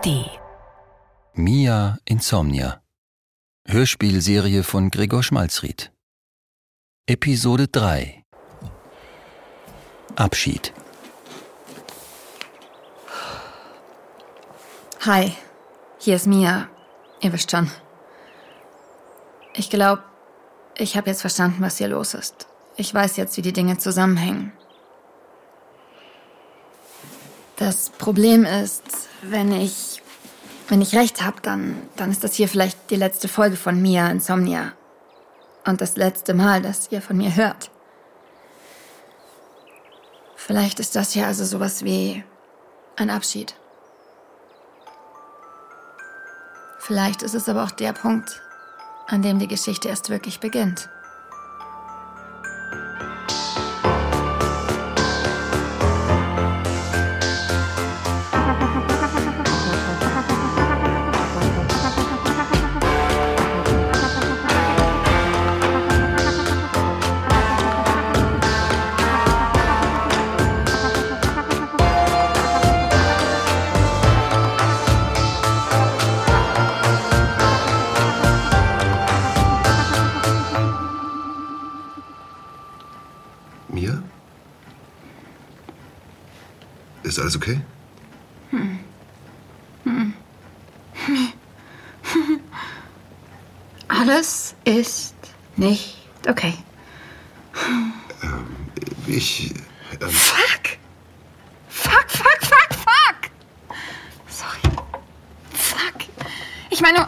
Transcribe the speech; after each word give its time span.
ARD. 0.00 0.30
Mia 1.34 1.98
Insomnia. 2.04 2.82
Hörspielserie 3.66 4.62
von 4.62 4.90
Gregor 4.90 5.22
Schmalzried. 5.22 5.92
Episode 7.06 7.68
3. 7.68 8.24
Abschied. 10.16 10.72
Hi, 15.00 15.32
hier 15.98 16.16
ist 16.16 16.26
Mia. 16.26 16.68
Ihr 17.20 17.32
wisst 17.32 17.50
schon. 17.50 17.70
Ich 19.54 19.68
glaube, 19.68 20.02
ich 20.76 20.96
habe 20.96 21.10
jetzt 21.10 21.20
verstanden, 21.20 21.60
was 21.60 21.78
hier 21.78 21.88
los 21.88 22.14
ist. 22.14 22.46
Ich 22.76 22.94
weiß 22.94 23.16
jetzt, 23.18 23.36
wie 23.36 23.42
die 23.42 23.52
Dinge 23.52 23.76
zusammenhängen. 23.76 24.52
Das 27.60 27.90
Problem 27.90 28.46
ist, 28.46 28.82
wenn 29.20 29.52
ich 29.52 30.00
wenn 30.68 30.80
ich 30.80 30.94
recht 30.94 31.22
habe, 31.22 31.42
dann 31.42 31.76
dann 31.94 32.10
ist 32.10 32.24
das 32.24 32.32
hier 32.32 32.48
vielleicht 32.48 32.90
die 32.90 32.96
letzte 32.96 33.28
Folge 33.28 33.56
von 33.56 33.82
Mia 33.82 34.08
Insomnia 34.08 34.72
und 35.66 35.82
das 35.82 35.96
letzte 35.96 36.32
Mal, 36.32 36.62
dass 36.62 36.90
ihr 36.90 37.02
von 37.02 37.18
mir 37.18 37.36
hört. 37.36 37.70
Vielleicht 40.36 40.80
ist 40.80 40.96
das 40.96 41.12
hier 41.12 41.26
also 41.26 41.44
sowas 41.44 41.84
wie 41.84 42.24
ein 42.96 43.10
Abschied. 43.10 43.54
Vielleicht 46.78 47.22
ist 47.22 47.34
es 47.34 47.46
aber 47.46 47.64
auch 47.64 47.72
der 47.72 47.92
Punkt, 47.92 48.40
an 49.06 49.20
dem 49.20 49.38
die 49.38 49.48
Geschichte 49.48 49.88
erst 49.88 50.08
wirklich 50.08 50.40
beginnt. 50.40 50.88
Alles 94.00 94.54
ist 94.64 95.14
nicht 95.56 95.94
okay. 96.26 96.54
Ich. 99.06 99.52
Ähm, 100.00 100.08
Fuck! 100.08 100.78
Fuck, 101.68 102.06
fuck, 102.08 102.38
fuck, 102.40 102.74
fuck! 102.78 103.30
Sorry. 104.26 104.74
Fuck. 105.52 106.08
Ich 106.70 106.80
meine. 106.80 107.06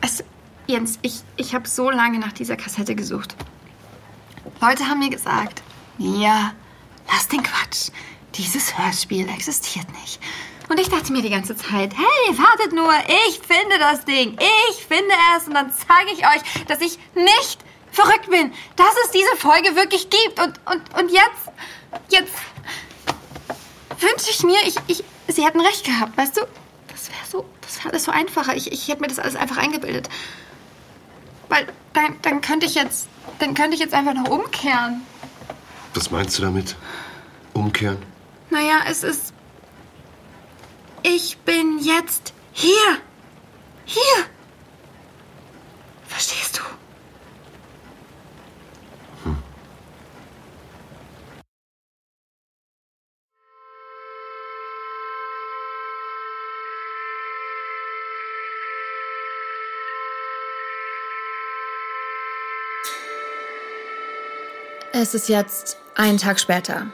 Es, 0.00 0.24
Jens, 0.66 0.98
ich, 1.02 1.20
ich 1.36 1.54
habe 1.54 1.68
so 1.68 1.90
lange 1.90 2.18
nach 2.18 2.32
dieser 2.32 2.56
Kassette 2.56 2.94
gesucht. 2.94 3.36
Leute 4.62 4.86
haben 4.86 5.00
mir 5.00 5.10
gesagt, 5.10 5.62
ja, 5.98 6.54
lass 7.12 7.28
den 7.28 7.42
Quatsch. 7.42 7.90
Dieses 8.36 8.78
Hörspiel 8.78 9.28
existiert 9.28 9.86
nicht. 10.00 10.18
Und 10.70 10.78
ich 10.78 10.88
dachte 10.88 11.12
mir 11.12 11.20
die 11.20 11.30
ganze 11.30 11.56
Zeit, 11.56 11.92
hey, 11.96 12.38
wartet 12.38 12.72
nur, 12.72 12.92
ich 13.26 13.40
finde 13.40 13.76
das 13.80 14.04
Ding. 14.04 14.38
Ich 14.70 14.86
finde 14.86 15.12
es 15.36 15.48
und 15.48 15.54
dann 15.54 15.72
zeige 15.72 16.12
ich 16.12 16.24
euch, 16.24 16.66
dass 16.68 16.80
ich 16.80 16.96
nicht 17.16 17.58
verrückt 17.90 18.30
bin, 18.30 18.52
dass 18.76 18.94
es 19.04 19.10
diese 19.10 19.36
Folge 19.36 19.74
wirklich 19.74 20.08
gibt. 20.10 20.38
Und, 20.38 20.60
und, 20.70 20.96
und 20.96 21.10
jetzt, 21.10 21.50
jetzt 22.10 22.32
wünsche 23.98 24.30
ich 24.30 24.44
mir, 24.44 24.58
ich, 24.64 24.76
ich, 24.86 25.02
sie 25.26 25.44
hätten 25.44 25.60
recht 25.60 25.84
gehabt, 25.84 26.16
weißt 26.16 26.36
du? 26.36 26.42
Das 26.86 27.08
wäre 27.08 27.26
so, 27.28 27.44
das 27.62 27.78
wäre 27.78 27.88
alles 27.88 28.04
so 28.04 28.12
einfacher. 28.12 28.54
Ich, 28.54 28.70
ich 28.70 28.86
hätte 28.86 29.00
mir 29.00 29.08
das 29.08 29.18
alles 29.18 29.34
einfach 29.34 29.56
eingebildet. 29.56 30.08
Weil 31.48 31.66
dann, 31.94 32.14
dann 32.22 32.40
könnte 32.42 32.66
ich 32.66 32.76
jetzt, 32.76 33.08
dann 33.40 33.54
könnte 33.54 33.74
ich 33.74 33.80
jetzt 33.80 33.92
einfach 33.92 34.14
noch 34.14 34.28
umkehren. 34.28 35.02
was 35.94 36.12
meinst 36.12 36.38
du 36.38 36.42
damit? 36.42 36.76
Umkehren? 37.54 37.98
Naja, 38.50 38.82
es 38.88 39.02
ist. 39.02 39.34
Ich 41.02 41.38
bin 41.38 41.78
jetzt 41.78 42.34
hier. 42.52 43.00
Hier. 43.84 44.26
Verstehst 46.06 46.58
du? 46.58 46.62
Es 64.92 65.14
ist 65.14 65.28
jetzt 65.28 65.78
ein 65.94 66.18
Tag 66.18 66.38
später. 66.38 66.86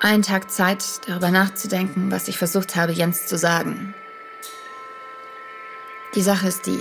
Ein 0.00 0.22
Tag 0.22 0.48
Zeit, 0.48 1.00
darüber 1.08 1.32
nachzudenken, 1.32 2.12
was 2.12 2.28
ich 2.28 2.38
versucht 2.38 2.76
habe, 2.76 2.92
Jens 2.92 3.26
zu 3.26 3.36
sagen. 3.36 3.94
Die 6.14 6.22
Sache 6.22 6.46
ist 6.46 6.66
die. 6.66 6.80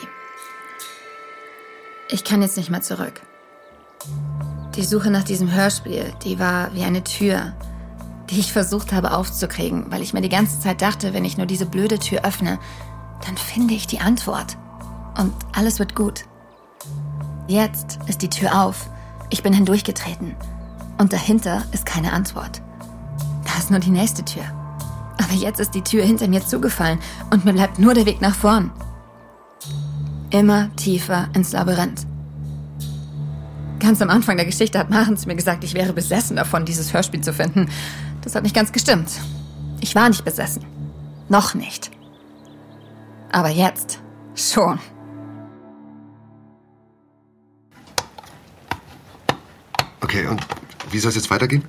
Ich 2.09 2.23
kann 2.23 2.43
jetzt 2.43 2.57
nicht 2.57 2.69
mehr 2.69 2.81
zurück. 2.81 3.19
Die 4.75 4.83
Suche 4.83 5.09
nach 5.09 5.23
diesem 5.23 5.51
Hörspiel, 5.51 6.13
die 6.23 6.37
war 6.37 6.71
wie 6.75 6.83
eine 6.83 7.03
Tür, 7.03 7.53
die 8.29 8.39
ich 8.39 8.53
versucht 8.53 8.93
habe 8.93 9.11
aufzukriegen, 9.11 9.91
weil 9.91 10.03
ich 10.03 10.13
mir 10.13 10.21
die 10.21 10.29
ganze 10.29 10.59
Zeit 10.59 10.83
dachte, 10.83 11.15
wenn 11.15 11.25
ich 11.25 11.37
nur 11.37 11.47
diese 11.47 11.65
blöde 11.65 11.97
Tür 11.97 12.23
öffne, 12.23 12.59
dann 13.25 13.35
finde 13.35 13.73
ich 13.73 13.87
die 13.87 13.99
Antwort. 13.99 14.57
Und 15.17 15.33
alles 15.53 15.79
wird 15.79 15.95
gut. 15.95 16.25
Jetzt 17.47 17.97
ist 18.05 18.21
die 18.21 18.29
Tür 18.29 18.61
auf. 18.61 18.91
Ich 19.31 19.41
bin 19.41 19.53
hindurchgetreten. 19.53 20.35
Und 20.99 21.13
dahinter 21.13 21.63
ist 21.71 21.87
keine 21.87 22.13
Antwort. 22.13 22.61
Da 23.57 23.63
ist 23.63 23.71
nur 23.71 23.79
die 23.79 23.89
nächste 23.89 24.23
Tür. 24.23 24.43
Aber 25.17 25.33
jetzt 25.33 25.59
ist 25.59 25.71
die 25.71 25.81
Tür 25.81 26.05
hinter 26.05 26.27
mir 26.27 26.45
zugefallen 26.45 26.99
und 27.31 27.43
mir 27.43 27.53
bleibt 27.53 27.79
nur 27.79 27.95
der 27.95 28.05
Weg 28.05 28.21
nach 28.21 28.35
vorn. 28.35 28.69
Immer 30.29 30.69
tiefer 30.75 31.27
ins 31.33 31.53
Labyrinth. 31.53 32.05
Ganz 33.79 33.99
am 33.99 34.11
Anfang 34.11 34.37
der 34.37 34.45
Geschichte 34.45 34.77
hat 34.77 34.91
Maren 34.91 35.17
zu 35.17 35.27
mir 35.27 35.35
gesagt, 35.35 35.63
ich 35.63 35.73
wäre 35.73 35.91
besessen 35.91 36.35
davon, 36.35 36.65
dieses 36.65 36.93
Hörspiel 36.93 37.21
zu 37.21 37.33
finden. 37.33 37.67
Das 38.21 38.35
hat 38.35 38.43
nicht 38.43 38.53
ganz 38.53 38.71
gestimmt. 38.71 39.09
Ich 39.81 39.95
war 39.95 40.07
nicht 40.07 40.23
besessen. 40.23 40.63
Noch 41.27 41.55
nicht. 41.55 41.89
Aber 43.31 43.49
jetzt 43.49 43.99
schon. 44.35 44.77
Okay, 50.01 50.27
und 50.27 50.45
wie 50.91 50.99
soll 50.99 51.09
es 51.09 51.15
jetzt 51.15 51.31
weitergehen? 51.31 51.63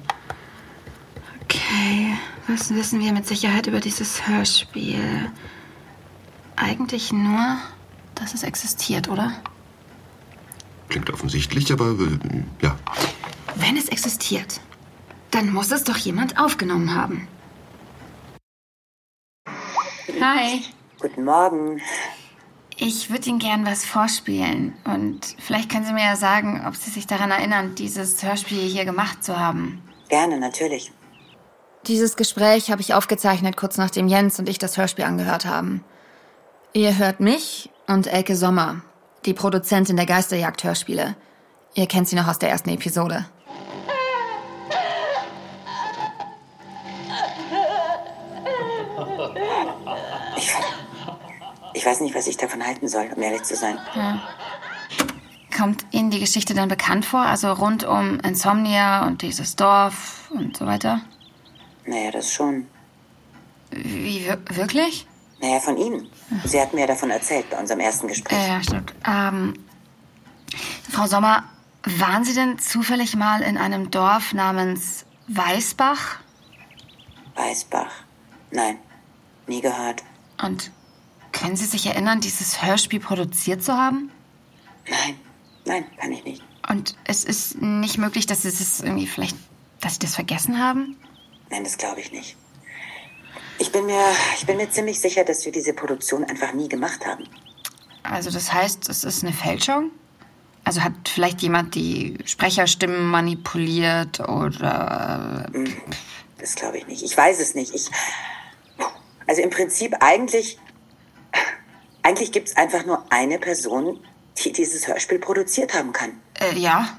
Was 2.47 2.75
wissen 2.75 3.01
wir 3.01 3.13
mit 3.13 3.27
Sicherheit 3.27 3.67
über 3.67 3.81
dieses 3.81 4.27
Hörspiel? 4.27 5.31
Eigentlich 6.57 7.13
nur, 7.13 7.57
dass 8.15 8.35
es 8.35 8.43
existiert, 8.43 9.09
oder? 9.09 9.33
Klingt 10.89 11.11
offensichtlich, 11.11 11.73
aber 11.73 11.91
äh, 11.91 12.19
ja. 12.63 12.77
Wenn 13.57 13.77
es 13.77 13.89
existiert, 13.89 14.61
dann 15.31 15.53
muss 15.53 15.71
es 15.71 15.85
doch 15.85 15.97
jemand 15.99 16.39
aufgenommen 16.39 16.95
haben. 16.95 17.29
Hi, 20.21 20.63
Guten 21.01 21.25
Morgen. 21.25 21.81
ich 22.77 23.11
würde 23.11 23.29
Ihnen 23.29 23.39
gern 23.39 23.65
was 23.67 23.85
vorspielen. 23.85 24.75
Und 24.85 25.37
vielleicht 25.39 25.71
können 25.71 25.85
Sie 25.85 25.93
mir 25.93 26.05
ja 26.05 26.17
sagen, 26.17 26.65
ob 26.67 26.75
Sie 26.75 26.91
sich 26.91 27.07
daran 27.07 27.31
erinnern, 27.31 27.75
dieses 27.77 28.23
Hörspiel 28.23 28.63
hier 28.63 28.85
gemacht 28.85 29.23
zu 29.23 29.39
haben. 29.39 29.81
Gerne, 30.09 30.39
natürlich. 30.41 30.91
Dieses 31.89 32.17
Gespräch 32.17 32.71
habe 32.71 32.83
ich 32.83 32.93
aufgezeichnet, 32.93 33.57
kurz 33.57 33.79
nachdem 33.79 34.09
Jens 34.09 34.39
und 34.39 34.47
ich 34.47 34.59
das 34.59 34.77
Hörspiel 34.77 35.07
angehört 35.07 35.47
haben. 35.47 35.83
Ihr 36.75 36.99
hört 36.99 37.19
mich 37.19 37.71
und 37.87 38.07
Elke 38.07 38.37
Sommer, 38.37 38.83
die 39.25 39.33
Produzentin 39.33 39.97
der 39.97 40.05
Geisterjagd-Hörspiele. 40.05 41.17
Ihr 41.73 41.87
kennt 41.87 42.07
sie 42.07 42.17
noch 42.17 42.29
aus 42.29 42.39
der 42.39 42.51
ersten 42.51 42.69
Episode. 42.69 43.25
Ich 51.73 51.87
weiß 51.87 52.01
nicht, 52.01 52.15
was 52.15 52.27
ich 52.27 52.37
davon 52.37 52.67
halten 52.67 52.87
soll, 52.87 53.09
um 53.17 53.23
ehrlich 53.23 53.45
zu 53.45 53.57
sein. 53.57 53.79
Kommt 55.57 55.87
Ihnen 55.91 56.11
die 56.11 56.21
Geschichte 56.21 56.53
denn 56.53 56.69
bekannt 56.69 57.07
vor? 57.07 57.21
Also 57.21 57.51
rund 57.51 57.85
um 57.85 58.21
Insomnia 58.21 59.07
und 59.07 59.23
dieses 59.23 59.57
Dorf 59.57 60.31
und 60.31 60.55
so 60.55 60.67
weiter? 60.67 61.01
Naja, 61.89 62.11
das 62.11 62.31
schon. 62.33 62.67
Wie, 63.71 64.25
wir- 64.27 64.41
wirklich? 64.57 65.07
Naja, 65.41 65.61
von 65.61 65.77
Ihnen. 65.77 66.09
Sie 66.45 66.61
hat 66.61 66.75
mir 66.75 66.87
davon 66.87 67.11
erzählt 67.11 67.49
bei 67.51 67.59
unserem 67.59 67.81
ersten 67.81 68.09
Gespräch. 68.09 68.37
Ja, 68.47 68.63
stimmt. 68.63 68.93
Ähm, 69.07 69.55
Frau 70.91 71.07
Sommer, 71.07 71.45
waren 71.85 72.25
Sie 72.25 72.35
denn 72.35 72.59
zufällig 72.59 73.15
mal 73.17 73.41
in 73.43 73.57
einem 73.57 73.91
Dorf 73.91 74.35
namens 74.35 75.07
Weißbach? 75.29 76.17
Weißbach. 77.37 77.91
Nein, 78.51 78.79
nie 79.47 79.61
gehört. 79.61 80.03
Und 80.43 80.71
können 81.33 81.57
Sie 81.57 81.67
sich 81.67 81.87
erinnern, 81.87 82.21
dieses 82.21 82.63
Hörspiel 82.63 83.01
produziert 83.01 83.63
zu 83.63 83.73
haben? 83.75 84.11
Nein, 84.91 85.15
nein, 85.65 85.85
kann 85.99 86.13
ich 86.13 86.25
nicht. 86.25 86.43
Und 86.69 86.97
es 87.05 87.25
ist 87.25 87.63
nicht 87.63 87.97
möglich, 87.97 88.27
dass 88.27 88.43
Sie 88.43 88.49
es 88.49 88.81
irgendwie 88.81 89.07
vielleicht, 89.07 89.37
dass 89.81 89.95
Sie 89.95 90.01
das 90.01 90.15
vergessen 90.17 90.59
haben? 90.59 90.97
Nein, 91.51 91.65
das 91.65 91.79
glaube 91.79 92.01
ich 92.01 92.13
nicht. 92.13 92.37
Ich 93.59 93.73
bin 93.73 93.87
mir, 93.87 94.03
ich 94.37 94.47
bin 94.47 94.57
mir 94.57 94.71
ziemlich 94.71 95.01
sicher, 95.01 95.25
dass 95.25 95.45
wir 95.45 95.53
diese 95.53 95.73
Produktion 95.73 96.25
einfach 96.25 96.53
nie 96.53 96.69
gemacht 96.69 97.05
haben. 97.07 97.25
Also 98.03 98.31
das 98.31 98.53
heißt, 98.53 98.89
es 98.89 99.05
ist 99.05 99.25
eine 99.25 99.33
Fälschung? 99.33 99.91
Also 100.65 100.83
hat 100.83 100.93
vielleicht 101.09 101.43
jemand 101.43 101.75
die 101.75 102.19
Sprecherstimmen 102.25 103.07
manipuliert 103.07 104.21
oder... 104.21 105.51
Das 106.39 106.55
glaube 106.55 106.79
ich 106.79 106.87
nicht. 106.87 107.03
Ich 107.03 107.17
weiß 107.17 107.41
es 107.41 107.55
nicht. 107.55 107.75
Ich, 107.75 107.91
also 109.27 109.43
im 109.43 109.51
Prinzip 109.51 109.97
eigentlich, 110.01 110.59
eigentlich 112.03 112.31
gibt 112.31 112.49
es 112.49 112.57
einfach 112.57 112.85
nur 112.87 113.05
eine 113.11 113.39
Person, 113.39 113.99
die 114.37 114.53
dieses 114.53 114.87
Hörspiel 114.87 115.19
produziert 115.19 115.75
haben 115.75 115.93
kann. 115.93 116.13
Äh, 116.39 116.57
ja, 116.59 116.97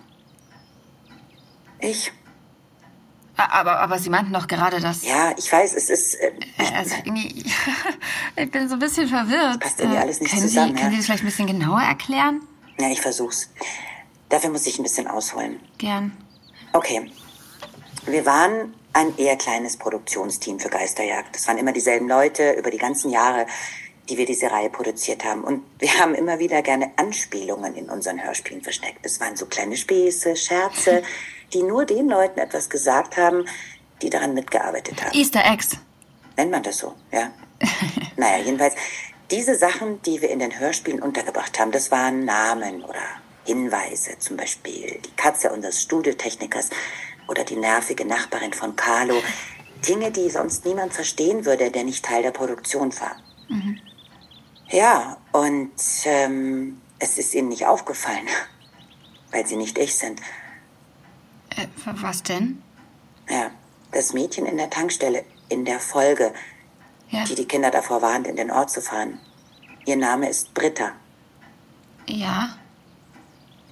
Ich. 1.80 2.12
Aber, 3.46 3.80
aber 3.80 4.00
Sie 4.00 4.10
meinten 4.10 4.34
doch 4.34 4.48
gerade, 4.48 4.80
dass... 4.80 5.04
Ja, 5.06 5.34
ich 5.38 5.52
weiß, 5.52 5.74
es 5.74 5.90
ist. 5.90 6.16
Äh, 6.16 6.32
Äh, 6.58 6.76
Also 6.76 6.96
irgendwie, 7.04 7.46
ich 8.36 8.52
bin 8.52 8.68
so 8.68 8.76
ein 8.76 8.80
bisschen 8.80 9.08
verwirrt. 9.08 9.60
passt 9.60 9.80
irgendwie 9.80 9.98
Äh, 9.98 10.02
alles 10.02 10.20
nicht 10.22 10.32
können 10.32 10.48
zusammen, 10.48 10.68
Sie, 10.70 10.74
ja? 10.76 10.80
Können 10.80 10.92
Sie 10.92 10.98
das 10.98 11.06
vielleicht 11.06 11.24
ein 11.24 11.28
bisschen 11.28 11.48
genauer 11.48 11.82
erklären? 11.82 12.42
ja, 12.80 12.90
ich 12.90 13.02
versuch's. 13.02 13.50
Dafür 14.30 14.50
muss 14.52 14.66
ich 14.68 14.78
ein 14.80 14.84
bisschen 14.84 15.08
ausholen. 15.08 15.60
Gern. 15.78 16.12
Okay. 16.74 17.12
Wir 18.06 18.26
waren 18.26 18.74
ein 18.94 19.18
eher 19.18 19.36
kleines 19.36 19.78
Produktionsteam 19.78 20.60
für 20.60 20.70
Geisterjagd. 20.70 21.36
Das 21.36 21.48
waren 21.48 21.58
immer 21.58 21.72
dieselben 21.74 22.08
Leute 22.08 22.52
über 22.54 22.72
die 22.72 22.78
ganzen 22.78 23.12
Jahre, 23.12 23.46
die 24.08 24.18
wir 24.18 24.26
diese 24.26 24.50
Reihe 24.52 24.70
produziert 24.70 25.24
haben. 25.26 25.44
Und 25.44 25.64
wir 25.80 25.92
haben 26.00 26.16
immer 26.16 26.40
wieder 26.40 26.62
gerne 26.62 26.92
Anspielungen 26.96 27.76
in 27.76 27.90
unseren 27.90 28.24
Hörspielen 28.24 28.64
versteckt. 28.64 29.00
Es 29.04 29.20
waren 29.20 29.36
so 29.36 29.46
kleine 29.46 29.76
Späße, 29.78 30.36
Scherze, 30.36 31.04
die 31.54 31.64
nur 31.64 31.86
den 31.86 32.10
Leuten 32.10 32.40
etwas 32.40 32.70
gesagt 32.70 33.18
haben, 33.18 33.46
die 34.02 34.10
daran 34.10 34.34
mitgearbeitet 34.34 35.04
haben. 35.04 35.18
Easter 35.18 35.44
Eggs. 35.46 35.72
Nennt 36.38 36.52
man 36.52 36.64
das 36.64 36.78
so, 36.78 36.94
ja? 37.12 37.32
naja, 38.18 38.44
jedenfalls, 38.44 38.76
diese 39.32 39.56
Sachen, 39.56 40.02
die 40.04 40.22
wir 40.22 40.30
in 40.30 40.40
den 40.40 40.60
Hörspielen 40.60 41.02
untergebracht 41.02 41.60
haben, 41.60 41.72
das 41.72 41.92
waren 41.92 42.26
Namen 42.26 42.84
oder 42.84 43.02
Hinweise, 43.46 44.18
zum 44.20 44.38
Beispiel 44.38 45.00
die 45.06 45.16
Katze 45.16 45.52
unseres 45.52 45.82
Studiotechnikers 45.82 46.70
oder 47.28 47.44
die 47.44 47.56
nervige 47.56 48.06
Nachbarin 48.06 48.54
von 48.54 48.76
Carlo. 48.76 49.16
Dinge, 49.88 50.12
die 50.12 50.30
sonst 50.30 50.66
niemand 50.66 50.94
verstehen 50.94 51.46
würde, 51.46 51.72
der 51.72 51.84
nicht 51.84 52.04
Teil 52.04 52.24
der 52.24 52.32
Produktion 52.32 52.94
war. 53.00 53.16
Ja, 54.70 55.18
und 55.32 55.72
ähm, 56.06 56.82
es 57.00 57.18
ist 57.18 57.34
ihnen 57.34 57.50
nicht 57.50 57.66
aufgefallen, 57.66 58.28
weil 59.32 59.48
sie 59.48 59.56
nicht 59.56 59.78
ich 59.78 59.96
sind. 59.96 60.22
Äh, 61.60 61.68
was 62.02 62.24
denn? 62.24 62.62
Ja, 63.30 63.52
das 63.92 64.14
Mädchen 64.14 64.46
in 64.46 64.58
der 64.58 64.70
Tankstelle, 64.70 65.24
in 65.50 65.66
der 65.66 65.80
Folge, 65.80 66.34
Ja. 67.10 67.24
die 67.26 67.36
die 67.36 67.46
Kinder 67.48 67.72
davor 67.72 68.02
warnt, 68.02 68.28
in 68.28 68.36
den 68.36 68.52
Ort 68.52 68.70
zu 68.72 68.82
fahren. 68.82 69.20
Ihr 69.86 69.98
Name 69.98 70.30
ist 70.30 70.54
Britta. 70.54 70.92
Ja. 72.08 72.58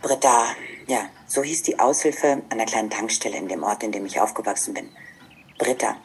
Britta, 0.01 0.45
ja, 0.87 1.09
so 1.27 1.43
hieß 1.43 1.63
die 1.63 1.79
Aushilfe 1.79 2.41
an 2.49 2.57
der 2.57 2.65
kleinen 2.67 2.89
Tankstelle 2.89 3.37
in 3.37 3.47
dem 3.47 3.63
Ort, 3.63 3.83
in 3.83 3.91
dem 3.91 4.05
ich 4.05 4.19
aufgewachsen 4.19 4.73
bin. 4.73 4.89
Britta. 5.57 5.95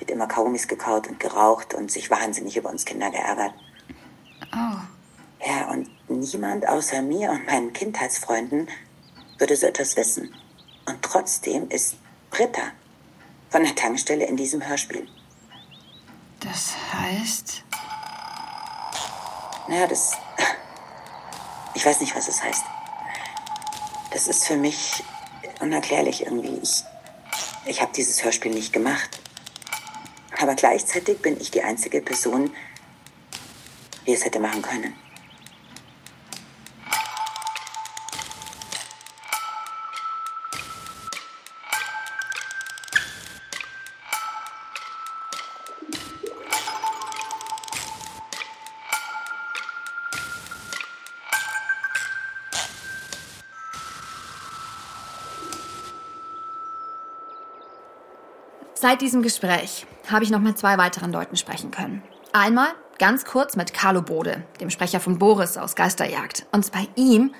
Hat 0.00 0.10
immer 0.10 0.26
Kaugummis 0.26 0.66
gekaut 0.66 1.06
und 1.08 1.20
geraucht 1.20 1.74
und 1.74 1.90
sich 1.92 2.10
wahnsinnig 2.10 2.56
über 2.56 2.70
uns 2.70 2.84
Kinder 2.84 3.08
geärgert. 3.10 3.54
Oh. 4.52 5.46
Ja, 5.46 5.70
und 5.70 5.88
niemand 6.08 6.68
außer 6.68 7.02
mir 7.02 7.30
und 7.30 7.46
meinen 7.46 7.72
Kindheitsfreunden 7.72 8.68
würde 9.38 9.54
so 9.56 9.66
etwas 9.66 9.96
wissen. 9.96 10.34
Und 10.86 11.02
trotzdem 11.02 11.68
ist 11.68 11.96
Britta 12.30 12.72
von 13.50 13.62
der 13.62 13.74
Tankstelle 13.74 14.24
in 14.24 14.36
diesem 14.36 14.66
Hörspiel. 14.66 15.06
Das 16.40 16.74
heißt. 16.92 17.62
Naja, 19.68 19.86
das. 19.86 20.12
Ich 21.74 21.86
weiß 21.86 22.00
nicht, 22.00 22.14
was 22.14 22.28
es 22.28 22.42
heißt. 22.42 22.64
Das 24.10 24.26
ist 24.26 24.46
für 24.46 24.56
mich 24.56 25.02
unerklärlich 25.60 26.26
irgendwie. 26.26 26.58
Ich, 26.62 26.84
ich 27.64 27.80
habe 27.80 27.92
dieses 27.92 28.22
Hörspiel 28.24 28.52
nicht 28.52 28.72
gemacht. 28.72 29.20
Aber 30.40 30.54
gleichzeitig 30.54 31.22
bin 31.22 31.40
ich 31.40 31.50
die 31.50 31.62
einzige 31.62 32.02
Person, 32.02 32.52
die 34.06 34.12
es 34.12 34.24
hätte 34.24 34.40
machen 34.40 34.60
können. 34.60 34.94
Seit 58.82 59.00
diesem 59.00 59.22
Gespräch 59.22 59.86
habe 60.10 60.24
ich 60.24 60.30
noch 60.30 60.40
mit 60.40 60.58
zwei 60.58 60.76
weiteren 60.76 61.12
Leuten 61.12 61.36
sprechen 61.36 61.70
können. 61.70 62.02
Einmal 62.32 62.66
ganz 62.98 63.24
kurz 63.24 63.54
mit 63.54 63.72
Carlo 63.72 64.02
Bode, 64.02 64.42
dem 64.60 64.70
Sprecher 64.70 64.98
von 64.98 65.20
Boris 65.20 65.56
aus 65.56 65.76
Geisterjagd. 65.76 66.46
Und 66.50 66.72
bei 66.72 66.88
ihm 66.96 67.32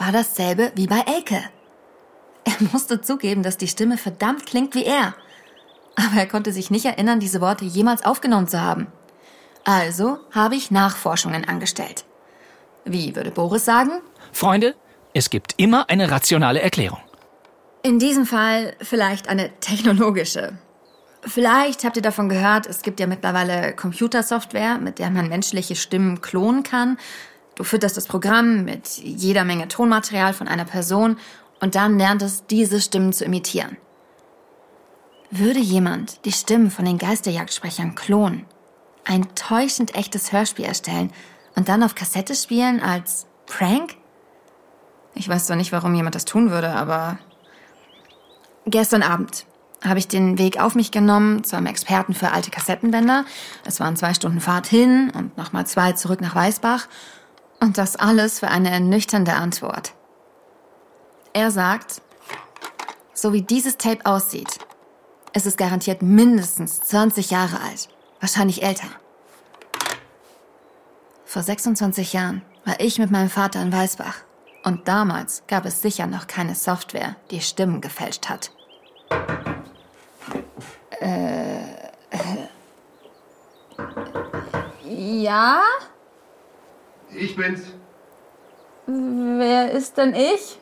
war 0.00 0.10
dasselbe 0.10 0.72
wie 0.74 0.88
bei 0.88 1.04
Elke. 1.06 1.40
Er 2.42 2.54
musste 2.72 3.00
zugeben, 3.00 3.44
dass 3.44 3.56
die 3.56 3.68
Stimme 3.68 3.96
verdammt 3.96 4.44
klingt 4.44 4.74
wie 4.74 4.86
er. 4.86 5.14
Aber 5.94 6.16
er 6.16 6.26
konnte 6.26 6.52
sich 6.52 6.68
nicht 6.68 6.84
erinnern, 6.84 7.20
diese 7.20 7.40
Worte 7.40 7.64
jemals 7.64 8.04
aufgenommen 8.04 8.48
zu 8.48 8.60
haben. 8.60 8.88
Also 9.62 10.18
habe 10.32 10.56
ich 10.56 10.72
Nachforschungen 10.72 11.44
angestellt. 11.44 12.06
Wie 12.84 13.14
würde 13.14 13.30
Boris 13.30 13.64
sagen? 13.64 14.00
Freunde, 14.32 14.74
es 15.14 15.30
gibt 15.30 15.54
immer 15.58 15.88
eine 15.90 16.10
rationale 16.10 16.60
Erklärung. 16.60 16.98
In 17.84 18.00
diesem 18.00 18.26
Fall 18.26 18.74
vielleicht 18.80 19.28
eine 19.28 19.52
technologische. 19.60 20.58
Vielleicht 21.22 21.84
habt 21.84 21.96
ihr 21.96 22.02
davon 22.02 22.28
gehört, 22.28 22.66
es 22.66 22.82
gibt 22.82 23.00
ja 23.00 23.06
mittlerweile 23.06 23.74
Computersoftware, 23.74 24.78
mit 24.78 24.98
der 24.98 25.10
man 25.10 25.28
menschliche 25.28 25.76
Stimmen 25.76 26.20
klonen 26.20 26.62
kann. 26.62 26.96
Du 27.56 27.64
fütterst 27.64 27.96
das 27.96 28.06
Programm 28.06 28.64
mit 28.64 28.98
jeder 28.98 29.44
Menge 29.44 29.66
Tonmaterial 29.66 30.32
von 30.32 30.46
einer 30.46 30.64
Person 30.64 31.18
und 31.60 31.74
dann 31.74 31.98
lernt 31.98 32.22
es, 32.22 32.46
diese 32.46 32.80
Stimmen 32.80 33.12
zu 33.12 33.24
imitieren. 33.24 33.76
Würde 35.30 35.58
jemand 35.58 36.24
die 36.24 36.32
Stimmen 36.32 36.70
von 36.70 36.84
den 36.84 36.98
Geisterjagdsprechern 36.98 37.96
klonen, 37.96 38.46
ein 39.04 39.34
täuschend 39.34 39.96
echtes 39.96 40.32
Hörspiel 40.32 40.64
erstellen 40.64 41.12
und 41.56 41.68
dann 41.68 41.82
auf 41.82 41.96
Kassette 41.96 42.34
spielen 42.34 42.80
als 42.80 43.26
Prank? 43.46 43.96
Ich 45.14 45.28
weiß 45.28 45.46
zwar 45.46 45.56
nicht, 45.56 45.72
warum 45.72 45.94
jemand 45.94 46.14
das 46.14 46.24
tun 46.24 46.50
würde, 46.50 46.70
aber 46.70 47.18
Gestern 48.70 49.02
Abend 49.02 49.46
habe 49.84 49.98
ich 49.98 50.08
den 50.08 50.38
Weg 50.38 50.60
auf 50.60 50.74
mich 50.74 50.90
genommen 50.90 51.44
zu 51.44 51.56
einem 51.56 51.66
Experten 51.66 52.14
für 52.14 52.32
alte 52.32 52.50
Kassettenbänder. 52.50 53.24
Es 53.64 53.80
waren 53.80 53.96
zwei 53.96 54.14
Stunden 54.14 54.40
Fahrt 54.40 54.66
hin 54.66 55.10
und 55.14 55.36
nochmal 55.36 55.66
zwei 55.66 55.92
zurück 55.92 56.20
nach 56.20 56.34
Weißbach. 56.34 56.88
Und 57.60 57.78
das 57.78 57.96
alles 57.96 58.40
für 58.40 58.48
eine 58.48 58.70
ernüchternde 58.70 59.34
Antwort. 59.34 59.92
Er 61.32 61.50
sagt, 61.50 62.02
so 63.12 63.32
wie 63.32 63.42
dieses 63.42 63.76
Tape 63.76 64.04
aussieht, 64.04 64.58
ist 65.32 65.46
es 65.46 65.56
garantiert 65.56 66.02
mindestens 66.02 66.80
20 66.82 67.30
Jahre 67.30 67.60
alt. 67.60 67.88
Wahrscheinlich 68.20 68.62
älter. 68.62 68.88
Vor 71.24 71.42
26 71.42 72.12
Jahren 72.12 72.42
war 72.64 72.80
ich 72.80 72.98
mit 72.98 73.10
meinem 73.10 73.30
Vater 73.30 73.60
in 73.60 73.72
Weißbach. 73.72 74.16
Und 74.64 74.88
damals 74.88 75.42
gab 75.46 75.64
es 75.66 75.82
sicher 75.82 76.06
noch 76.06 76.26
keine 76.26 76.54
Software, 76.54 77.16
die 77.30 77.40
Stimmen 77.40 77.80
gefälscht 77.80 78.28
hat. 78.28 78.50
Äh, 81.08 81.60
ja? 84.84 85.62
Ich 87.14 87.34
bin's. 87.36 87.62
Wer 88.86 89.70
ist 89.72 89.96
denn 89.96 90.14
ich? 90.14 90.58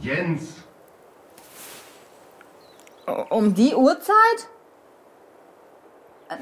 Jens. 0.00 0.42
Um 3.30 3.54
die 3.54 3.74
Uhrzeit? 3.74 4.48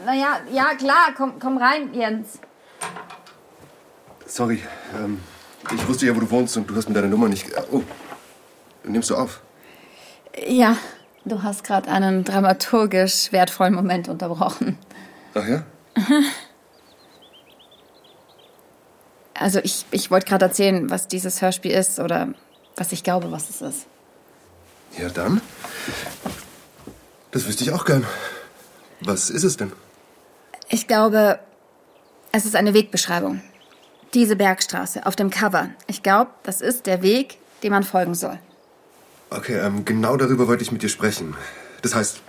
Naja, 0.05 0.41
ja, 0.53 0.75
klar, 0.75 1.13
komm, 1.17 1.39
komm 1.41 1.59
rein, 1.59 1.93
Jens. 1.93 2.39
Sorry, 4.27 4.63
ähm, 4.97 5.21
ich 5.75 5.89
wusste 5.89 6.07
ja, 6.07 6.15
wo 6.17 6.21
du 6.21 6.31
wohnst 6.31 6.57
und 6.57 6.71
du 6.71 6.77
hast 6.77 6.89
mir 6.89 6.95
deine 6.95 7.09
Nummer 7.09 7.29
nicht. 7.29 7.51
Oh, 7.73 7.83
nimmst 8.85 9.11
du 9.11 9.17
auf? 9.17 9.41
Ja, 10.47 10.77
du 11.25 11.43
hast 11.43 11.65
gerade 11.65 11.91
einen 11.91 12.25
dramaturgisch 12.25 13.33
wertvollen 13.33 13.75
Moment 13.75 14.09
unterbrochen. 14.09 14.79
Ach 15.35 15.47
ja? 15.47 15.65
Also 19.35 19.59
ich, 19.61 19.87
ich 19.91 20.11
wollte 20.11 20.27
gerade 20.27 20.45
erzählen, 20.45 20.89
was 20.91 21.09
dieses 21.09 21.43
Hörspiel 21.43 21.73
ist 21.73 21.99
oder 21.99 22.29
was 22.77 22.93
ich 22.93 23.03
glaube, 23.03 23.33
was 23.33 23.51
es 23.51 23.61
ist. 23.61 23.87
Ja, 24.99 25.09
dann. 25.09 25.41
Das 27.33 27.47
wüsste 27.47 27.65
ich 27.65 27.73
auch 27.73 27.85
gern. 27.85 28.07
Was 29.01 29.31
ist 29.31 29.43
es 29.43 29.57
denn? 29.57 29.73
Ich 30.69 30.87
glaube, 30.87 31.41
es 32.31 32.45
ist 32.45 32.55
eine 32.55 32.75
Wegbeschreibung. 32.75 33.43
Diese 34.15 34.37
Bergstraße 34.37 35.07
auf 35.07 35.17
dem 35.17 35.31
Cover. 35.31 35.71
Ich 35.87 36.03
glaube, 36.03 36.31
das 36.43 36.61
ist 36.61 36.87
der 36.87 37.03
Weg, 37.03 37.39
dem 37.63 37.73
man 37.73 37.83
folgen 37.83 38.15
soll. 38.15 38.39
Okay, 39.37 39.59
ähm, 39.59 39.85
genau 39.85 40.17
darüber 40.17 40.47
wollte 40.47 40.63
ich 40.63 40.73
mit 40.73 40.83
dir 40.83 40.89
sprechen. 40.89 41.35
Das 41.81 41.95
heißt, 41.95 42.21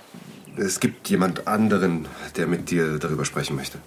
es 0.56 0.80
gibt 0.80 1.10
jemand 1.10 1.48
anderen, 1.48 2.08
der 2.38 2.48
mit 2.48 2.70
dir 2.70 2.98
darüber 2.98 3.26
sprechen 3.26 3.56
möchte. 3.56 3.80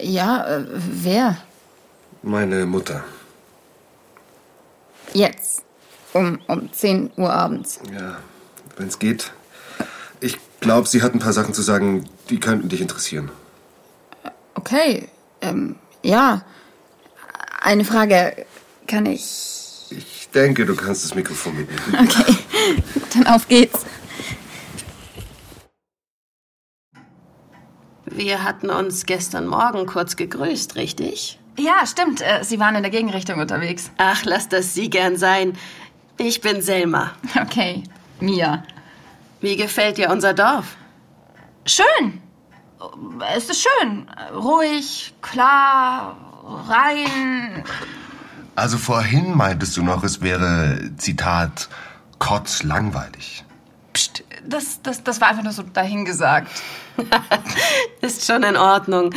Ja, 0.00 0.46
äh, 0.46 0.64
wer? 0.68 1.38
Meine 2.22 2.66
Mutter. 2.66 3.02
Jetzt. 5.14 5.62
Um, 6.12 6.40
um 6.48 6.72
10 6.72 7.12
Uhr 7.16 7.32
abends. 7.32 7.80
Ja, 7.92 8.18
wenn 8.76 8.88
es 8.88 8.98
geht. 8.98 9.32
Ich 10.20 10.38
glaube, 10.60 10.88
sie 10.88 11.02
hat 11.02 11.14
ein 11.14 11.20
paar 11.20 11.32
Sachen 11.32 11.54
zu 11.54 11.62
sagen, 11.62 12.04
die 12.28 12.40
könnten 12.40 12.68
dich 12.68 12.80
interessieren. 12.80 13.30
Okay, 14.54 15.08
ähm, 15.40 15.76
ja. 16.02 16.44
Eine 17.62 17.84
Frage. 17.84 18.44
Kann 18.86 19.06
ich. 19.06 19.59
Ich 19.90 20.28
denke, 20.32 20.64
du 20.66 20.76
kannst 20.76 21.04
das 21.04 21.14
Mikrofon 21.14 21.56
mitnehmen. 21.56 22.08
Okay, 22.08 22.36
dann 23.14 23.26
auf 23.26 23.48
geht's. 23.48 23.84
Wir 28.04 28.44
hatten 28.44 28.70
uns 28.70 29.06
gestern 29.06 29.46
Morgen 29.46 29.86
kurz 29.86 30.16
gegrüßt, 30.16 30.76
richtig? 30.76 31.38
Ja, 31.58 31.86
stimmt. 31.86 32.20
Äh, 32.20 32.42
Sie 32.42 32.58
waren 32.60 32.74
in 32.74 32.82
der 32.82 32.90
Gegenrichtung 32.90 33.40
unterwegs. 33.40 33.90
Ach, 33.98 34.24
lass 34.24 34.48
das 34.48 34.74
Sie 34.74 34.90
gern 34.90 35.16
sein. 35.16 35.56
Ich 36.18 36.40
bin 36.40 36.62
Selma. 36.62 37.12
Okay, 37.40 37.82
Mia. 38.20 38.64
Wie 39.40 39.56
gefällt 39.56 39.96
dir 39.96 40.10
unser 40.10 40.34
Dorf? 40.34 40.76
Schön. 41.64 42.20
Es 43.34 43.48
ist 43.48 43.62
schön. 43.62 44.06
Ruhig, 44.34 45.14
klar, 45.22 46.16
rein. 46.68 47.64
Also 48.54 48.78
vorhin 48.78 49.36
meintest 49.36 49.76
du 49.76 49.82
noch, 49.82 50.04
es 50.04 50.20
wäre, 50.20 50.90
Zitat, 50.96 51.68
kotzlangweilig. 52.18 53.44
Psst, 53.92 54.24
das, 54.46 54.82
das, 54.82 55.02
das 55.02 55.20
war 55.20 55.28
einfach 55.28 55.42
nur 55.42 55.52
so 55.52 55.62
dahingesagt. 55.62 56.48
Ist 58.00 58.26
schon 58.26 58.42
in 58.42 58.56
Ordnung. 58.56 59.14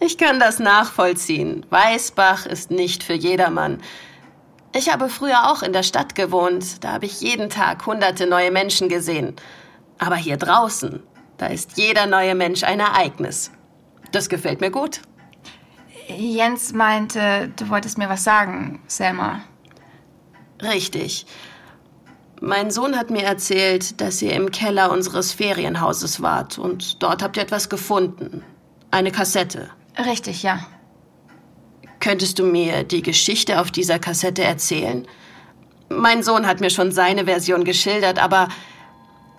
Ich 0.00 0.18
kann 0.18 0.40
das 0.40 0.58
nachvollziehen. 0.58 1.64
Weißbach 1.70 2.44
ist 2.44 2.70
nicht 2.70 3.02
für 3.02 3.14
jedermann. 3.14 3.80
Ich 4.74 4.92
habe 4.92 5.08
früher 5.08 5.50
auch 5.50 5.62
in 5.62 5.72
der 5.72 5.82
Stadt 5.82 6.14
gewohnt. 6.14 6.84
Da 6.84 6.92
habe 6.92 7.06
ich 7.06 7.22
jeden 7.22 7.48
Tag 7.48 7.86
hunderte 7.86 8.26
neue 8.26 8.50
Menschen 8.50 8.90
gesehen. 8.90 9.34
Aber 9.98 10.16
hier 10.16 10.36
draußen, 10.36 11.02
da 11.38 11.46
ist 11.46 11.78
jeder 11.78 12.06
neue 12.06 12.34
Mensch 12.34 12.62
ein 12.62 12.80
Ereignis. 12.80 13.50
Das 14.12 14.28
gefällt 14.28 14.60
mir 14.60 14.70
gut. 14.70 15.00
Jens 16.08 16.72
meinte, 16.72 17.52
du 17.56 17.68
wolltest 17.68 17.98
mir 17.98 18.08
was 18.08 18.24
sagen, 18.24 18.80
Selma. 18.86 19.40
Richtig. 20.62 21.26
Mein 22.40 22.70
Sohn 22.70 22.96
hat 22.96 23.10
mir 23.10 23.22
erzählt, 23.22 24.00
dass 24.00 24.20
ihr 24.22 24.32
im 24.32 24.50
Keller 24.50 24.92
unseres 24.92 25.32
Ferienhauses 25.32 26.20
wart 26.20 26.58
und 26.58 27.02
dort 27.02 27.22
habt 27.22 27.36
ihr 27.36 27.42
etwas 27.42 27.68
gefunden. 27.68 28.44
Eine 28.90 29.10
Kassette. 29.10 29.70
Richtig, 29.98 30.42
ja. 30.42 30.60
Könntest 31.98 32.38
du 32.38 32.44
mir 32.44 32.84
die 32.84 33.02
Geschichte 33.02 33.60
auf 33.60 33.70
dieser 33.70 33.98
Kassette 33.98 34.44
erzählen? 34.44 35.06
Mein 35.88 36.22
Sohn 36.22 36.46
hat 36.46 36.60
mir 36.60 36.70
schon 36.70 36.92
seine 36.92 37.24
Version 37.24 37.64
geschildert, 37.64 38.22
aber 38.22 38.48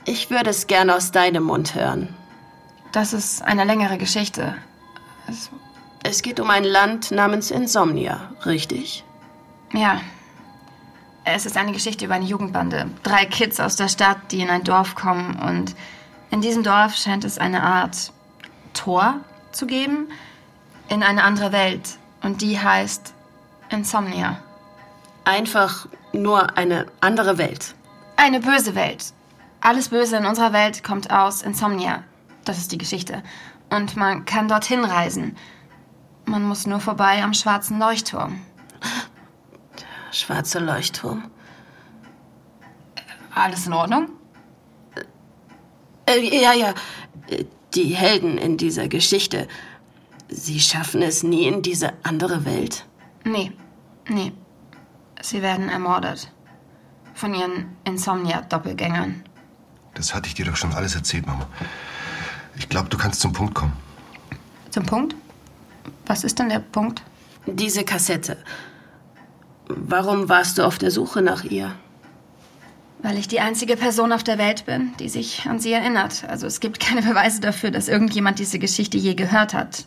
ich 0.05 0.29
würde 0.29 0.49
es 0.49 0.67
gern 0.67 0.89
aus 0.89 1.11
deinem 1.11 1.43
Mund 1.43 1.75
hören. 1.75 2.15
Das 2.91 3.13
ist 3.13 3.41
eine 3.43 3.63
längere 3.63 3.97
Geschichte. 3.97 4.55
Es, 5.29 5.49
Es 6.09 6.21
geht 6.21 6.39
um 6.39 6.49
ein 6.49 6.63
Land 6.63 7.11
namens 7.11 7.51
Insomnia, 7.51 8.31
richtig? 8.45 9.03
ja. 9.73 9.99
Es 11.25 11.45
ist 11.45 11.57
eine 11.57 11.73
Geschichte 11.73 12.05
über 12.05 12.13
eine 12.13 12.23
Jugendbande. 12.23 12.89
Drei 13.03 13.25
Kids 13.25 13.59
aus 13.59 13.75
der 13.75 13.89
Stadt, 13.89 14.31
die 14.31 14.39
in 14.39 14.49
ein 14.49 14.63
Dorf 14.63 14.95
kommen. 14.95 15.37
Und 15.37 15.75
in 16.31 16.39
diesem 16.39 16.63
Dorf 16.63 16.95
scheint 16.95 17.25
es 17.25 17.37
eine 17.37 17.61
Art 17.61 18.13
Tor 18.73 19.19
zu 19.51 19.67
geben 19.67 20.07
in 20.87 21.03
eine 21.03 21.25
andere 21.25 21.51
Welt. 21.51 21.97
Und 22.23 22.41
die 22.41 22.57
heißt 22.57 23.13
Insomnia. 23.69 24.37
Einfach 25.25 25.89
nur 26.13 26.57
eine 26.57 26.85
andere 27.01 27.37
Welt. 27.37 27.75
Eine 28.15 28.39
böse 28.39 28.75
Welt. 28.75 29.11
Alles 29.59 29.89
Böse 29.89 30.15
in 30.15 30.25
unserer 30.25 30.53
Welt 30.53 30.81
kommt 30.85 31.11
aus 31.11 31.41
Insomnia. 31.41 32.05
Das 32.45 32.59
ist 32.59 32.71
die 32.71 32.77
Geschichte. 32.77 33.21
Und 33.69 33.97
man 33.97 34.23
kann 34.23 34.47
dorthin 34.47 34.85
reisen. 34.85 35.35
Man 36.27 36.43
muss 36.43 36.67
nur 36.67 36.81
vorbei 36.81 37.23
am 37.23 37.33
schwarzen 37.33 37.79
Leuchtturm. 37.79 38.41
Schwarzer 40.11 40.59
Leuchtturm. 40.59 41.31
Alles 43.33 43.65
in 43.65 43.73
Ordnung? 43.73 44.09
Äh, 46.05 46.41
ja, 46.43 46.53
ja. 46.53 46.73
Äh, 47.29 47.45
Die 47.75 47.95
Helden 47.95 48.37
in 48.37 48.57
dieser 48.57 48.87
Geschichte. 48.89 49.47
Sie 50.29 50.59
schaffen 50.59 51.01
es 51.01 51.23
nie 51.23 51.47
in 51.47 51.61
diese 51.61 51.93
andere 52.03 52.43
Welt. 52.43 52.85
Nee, 53.23 53.53
nee. 54.09 54.33
Sie 55.21 55.41
werden 55.41 55.69
ermordet. 55.69 56.31
Von 57.13 57.33
ihren 57.33 57.77
Insomnia-Doppelgängern. 57.85 59.23
Das 59.93 60.13
hatte 60.13 60.27
ich 60.27 60.35
dir 60.35 60.45
doch 60.45 60.55
schon 60.57 60.73
alles 60.73 60.93
erzählt, 60.95 61.25
Mama. 61.25 61.47
Ich 62.57 62.67
glaube, 62.67 62.89
du 62.89 62.97
kannst 62.97 63.21
zum 63.21 63.31
Punkt 63.33 63.55
kommen. 63.55 63.73
Zum 64.71 64.85
Punkt? 64.85 65.15
Was 66.05 66.23
ist 66.23 66.39
denn 66.39 66.49
der 66.49 66.59
Punkt? 66.59 67.01
Diese 67.45 67.83
Kassette. 67.83 68.37
Warum 69.67 70.29
warst 70.29 70.57
du 70.57 70.63
auf 70.63 70.77
der 70.77 70.91
Suche 70.91 71.21
nach 71.21 71.43
ihr? 71.43 71.75
Weil 72.99 73.17
ich 73.17 73.27
die 73.27 73.39
einzige 73.39 73.77
Person 73.77 74.11
auf 74.11 74.23
der 74.23 74.37
Welt 74.37 74.65
bin, 74.65 74.93
die 74.99 75.09
sich 75.09 75.45
an 75.45 75.59
sie 75.59 75.71
erinnert. 75.71 76.23
Also 76.27 76.47
es 76.47 76.59
gibt 76.59 76.79
keine 76.79 77.01
Beweise 77.01 77.41
dafür, 77.41 77.71
dass 77.71 77.87
irgendjemand 77.87 78.39
diese 78.39 78.59
Geschichte 78.59 78.97
je 78.97 79.13
gehört 79.13 79.53
hat. 79.53 79.85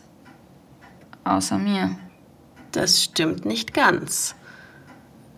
Außer 1.23 1.57
mir. 1.57 1.97
Das 2.71 3.03
stimmt 3.03 3.45
nicht 3.45 3.73
ganz. 3.73 4.35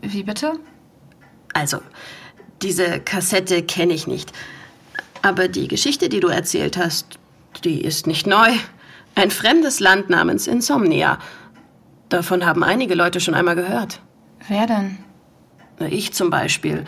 Wie 0.02 0.24
bitte? 0.24 0.60
Also, 1.54 1.80
diese 2.62 3.00
Kassette 3.00 3.64
kenne 3.64 3.94
ich 3.94 4.08
nicht. 4.08 4.32
Aber 5.22 5.48
die 5.48 5.68
Geschichte, 5.68 6.10
die 6.10 6.20
du 6.20 6.28
erzählt 6.28 6.78
hast, 6.78 7.18
die 7.64 7.82
ist 7.82 8.08
nicht 8.08 8.28
neu. 8.28 8.52
Ein 9.16 9.32
fremdes 9.32 9.80
Land 9.80 10.10
namens 10.10 10.48
Insomnia. 10.48 11.20
Davon 12.10 12.46
haben 12.46 12.64
einige 12.64 12.96
Leute 12.96 13.20
schon 13.20 13.34
einmal 13.34 13.56
gehört. 13.56 14.02
Wer 14.48 14.68
denn? 14.68 14.98
Ich 15.80 16.14
zum 16.14 16.30
Beispiel. 16.30 16.86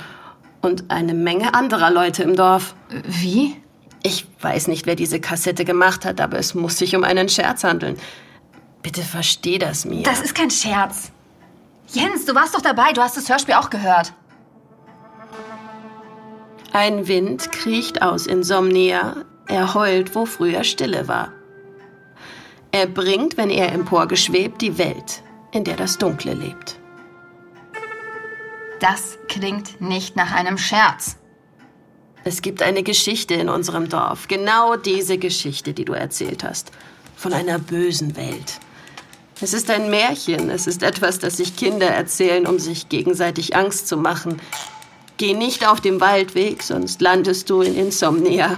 Und 0.62 0.90
eine 0.90 1.14
Menge 1.14 1.54
anderer 1.54 1.92
Leute 1.92 2.24
im 2.24 2.36
Dorf. 2.36 2.76
Wie? 3.06 3.56
Ich 4.04 4.28
weiß 4.42 4.68
nicht, 4.68 4.86
wer 4.86 4.96
diese 4.96 5.20
Kassette 5.20 5.66
gemacht 5.66 6.06
hat, 6.06 6.22
aber 6.22 6.38
es 6.38 6.54
muss 6.54 6.78
sich 6.78 6.96
um 6.96 7.04
einen 7.04 7.30
Scherz 7.30 7.64
handeln. 7.64 7.98
Bitte 8.82 9.02
versteh 9.02 9.58
das 9.58 9.86
mir. 9.86 10.04
Das 10.04 10.22
ist 10.22 10.36
kein 10.36 10.52
Scherz. 10.52 11.12
Jens, 11.88 12.26
du 12.26 12.36
warst 12.36 12.56
doch 12.56 12.62
dabei. 12.62 12.94
Du 12.94 13.02
hast 13.02 13.18
das 13.18 13.30
Hörspiel 13.30 13.56
auch 13.56 13.70
gehört. 13.70 14.14
Ein 16.72 17.08
Wind 17.08 17.52
kriecht 17.52 18.02
aus 18.02 18.28
Insomnia, 18.28 19.16
er 19.48 19.74
heult, 19.74 20.14
wo 20.14 20.26
früher 20.26 20.64
Stille 20.64 21.08
war. 21.08 21.32
Er 22.76 22.88
bringt, 22.88 23.38
wenn 23.38 23.50
er 23.50 23.72
emporgeschwebt, 23.72 24.62
die 24.62 24.78
Welt, 24.78 25.24
in 25.54 25.64
der 25.64 25.78
das 25.78 25.98
Dunkle 25.98 26.34
lebt. 26.34 26.78
Das 28.82 29.18
klingt 29.30 29.80
nicht 29.80 30.18
nach 30.18 30.34
einem 30.34 30.58
Scherz. 30.58 31.16
Es 32.26 32.42
gibt 32.42 32.62
eine 32.62 32.84
Geschichte 32.84 33.34
in 33.34 33.48
unserem 33.48 33.88
Dorf, 33.88 34.28
genau 34.28 34.76
diese 34.76 35.18
Geschichte, 35.18 35.72
die 35.72 35.86
du 35.86 35.94
erzählt 35.94 36.44
hast, 36.44 36.74
von 37.16 37.32
einer 37.32 37.60
bösen 37.60 38.18
Welt. 38.18 38.60
Es 39.40 39.54
ist 39.54 39.70
ein 39.70 39.90
Märchen, 39.90 40.50
es 40.50 40.68
ist 40.68 40.84
etwas, 40.84 41.20
das 41.20 41.38
sich 41.38 41.56
Kinder 41.56 41.88
erzählen, 41.88 42.46
um 42.46 42.60
sich 42.60 42.90
gegenseitig 42.90 43.56
Angst 43.56 43.88
zu 43.88 43.96
machen. 43.96 44.42
Geh 45.16 45.34
nicht 45.34 45.66
auf 45.66 45.80
dem 45.80 46.02
Waldweg, 46.02 46.62
sonst 46.62 47.00
landest 47.00 47.50
du 47.50 47.62
in 47.62 47.74
Insomnia. 47.74 48.58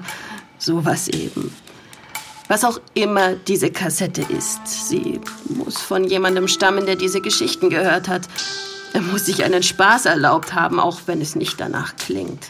Sowas 0.58 1.08
eben. 1.08 1.56
Was 2.48 2.64
auch 2.64 2.80
immer 2.94 3.34
diese 3.34 3.72
Kassette 3.72 4.22
ist, 4.22 4.66
sie 4.90 5.20
muss 5.50 5.78
von 5.78 6.06
jemandem 6.06 6.48
stammen, 6.48 6.86
der 6.86 6.96
diese 6.96 7.20
Geschichten 7.22 7.70
gehört 7.70 8.08
hat. 8.08 8.28
Er 8.94 9.02
muss 9.02 9.26
sich 9.26 9.44
einen 9.44 9.64
Spaß 9.64 10.06
erlaubt 10.06 10.54
haben, 10.54 10.80
auch 10.80 11.02
wenn 11.08 11.22
es 11.22 11.36
nicht 11.36 11.60
danach 11.60 11.98
klingt. 11.98 12.48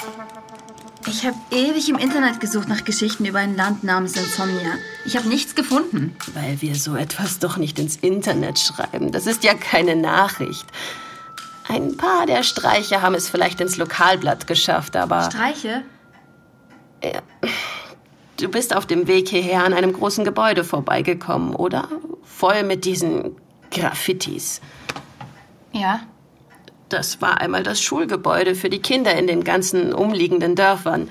Ich 1.08 1.26
habe 1.26 1.38
ewig 1.52 1.90
im 1.90 1.98
Internet 1.98 2.42
gesucht 2.42 2.68
nach 2.68 2.84
Geschichten 2.84 3.26
über 3.26 3.40
ein 3.40 3.56
Land 3.56 3.84
namens 3.84 4.18
Insomnia. 4.18 4.74
Ich 5.06 5.16
habe 5.16 5.28
nichts 5.30 5.56
gefunden. 5.56 6.16
Weil 6.34 6.62
wir 6.62 6.76
so 6.76 6.96
etwas 6.96 7.40
doch 7.40 7.56
nicht 7.56 7.80
ins 7.80 7.96
Internet 7.96 8.60
schreiben. 8.60 9.12
Das 9.12 9.26
ist 9.26 9.44
ja 9.46 9.54
keine 9.54 9.96
Nachricht. 9.96 10.66
Ein 11.70 11.96
paar 11.96 12.26
der 12.26 12.44
Streiche 12.44 13.02
haben 13.02 13.16
es 13.16 13.30
vielleicht 13.30 13.62
ins 13.62 13.78
Lokalblatt 13.78 14.48
geschafft, 14.48 14.96
aber... 14.96 15.24
Streiche? 15.32 15.84
Ja. 17.02 17.22
Du 18.38 18.50
bist 18.50 18.76
auf 18.76 18.86
dem 18.86 19.08
Weg 19.08 19.30
hierher 19.30 19.64
an 19.64 19.74
einem 19.74 19.94
großen 19.94 20.24
Gebäude 20.24 20.64
vorbeigekommen, 20.64 21.56
oder? 21.56 21.90
Voll 22.24 22.64
mit 22.64 22.86
diesen 22.86 23.36
Graffitis. 23.72 24.62
Ja. 25.72 26.02
Das 26.90 27.20
war 27.20 27.42
einmal 27.42 27.64
das 27.64 27.82
Schulgebäude 27.82 28.54
für 28.54 28.70
die 28.70 28.82
Kinder 28.82 29.14
in 29.16 29.26
den 29.26 29.44
ganzen 29.44 29.92
umliegenden 29.92 30.56
Dörfern. 30.56 31.10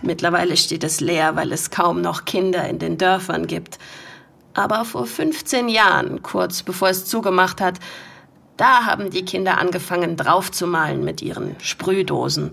Mittlerweile 0.00 0.56
steht 0.56 0.84
es 0.84 1.00
leer, 1.00 1.36
weil 1.36 1.52
es 1.52 1.70
kaum 1.70 2.00
noch 2.00 2.24
Kinder 2.24 2.66
in 2.66 2.78
den 2.78 2.96
Dörfern 2.96 3.46
gibt. 3.46 3.78
Aber 4.54 4.86
vor 4.86 5.06
15 5.06 5.68
Jahren, 5.68 6.22
kurz 6.22 6.62
bevor 6.62 6.88
es 6.88 7.04
zugemacht 7.04 7.60
hat, 7.60 7.78
da 8.56 8.86
haben 8.86 9.10
die 9.10 9.24
Kinder 9.24 9.58
angefangen 9.58 10.16
draufzumalen 10.16 11.04
mit 11.04 11.20
ihren 11.20 11.56
Sprühdosen. 11.60 12.52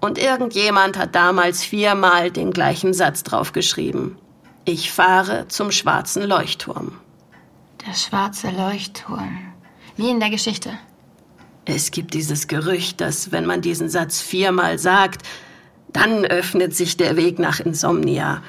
Und 0.00 0.18
irgendjemand 0.18 0.96
hat 0.96 1.14
damals 1.14 1.64
viermal 1.64 2.30
den 2.30 2.52
gleichen 2.52 2.94
Satz 2.94 3.22
draufgeschrieben. 3.22 4.16
Ich 4.64 4.92
fahre 4.92 5.48
zum 5.48 5.72
schwarzen 5.72 6.22
Leuchtturm. 6.22 6.92
Der 7.86 7.94
schwarze 7.94 8.50
Leuchtturm. 8.50 9.38
Wie 9.96 10.10
in 10.10 10.20
der 10.20 10.30
Geschichte. 10.30 10.70
Es 11.64 11.90
gibt 11.90 12.14
dieses 12.14 12.46
Gerücht, 12.46 13.00
dass 13.00 13.32
wenn 13.32 13.44
man 13.44 13.60
diesen 13.60 13.88
Satz 13.88 14.20
viermal 14.20 14.78
sagt, 14.78 15.22
dann 15.92 16.24
öffnet 16.24 16.74
sich 16.74 16.96
der 16.96 17.16
Weg 17.16 17.38
nach 17.38 17.60
Insomnia. 17.60 18.42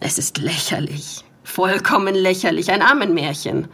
Es 0.00 0.18
ist 0.18 0.38
lächerlich. 0.38 1.24
Vollkommen 1.44 2.14
lächerlich. 2.14 2.70
Ein 2.70 2.82
Armenmärchen. 2.82 3.68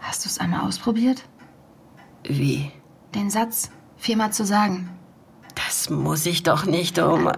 Hast 0.00 0.24
du 0.24 0.28
es 0.28 0.38
einmal 0.38 0.60
ausprobiert? 0.60 1.24
Wie? 2.24 2.70
Den 3.14 3.30
Satz 3.30 3.70
viermal 3.96 4.32
zu 4.32 4.44
sagen. 4.44 4.90
Das 5.56 5.90
muss 5.90 6.26
ich 6.26 6.42
doch 6.42 6.64
nicht 6.66 6.98
um. 6.98 7.32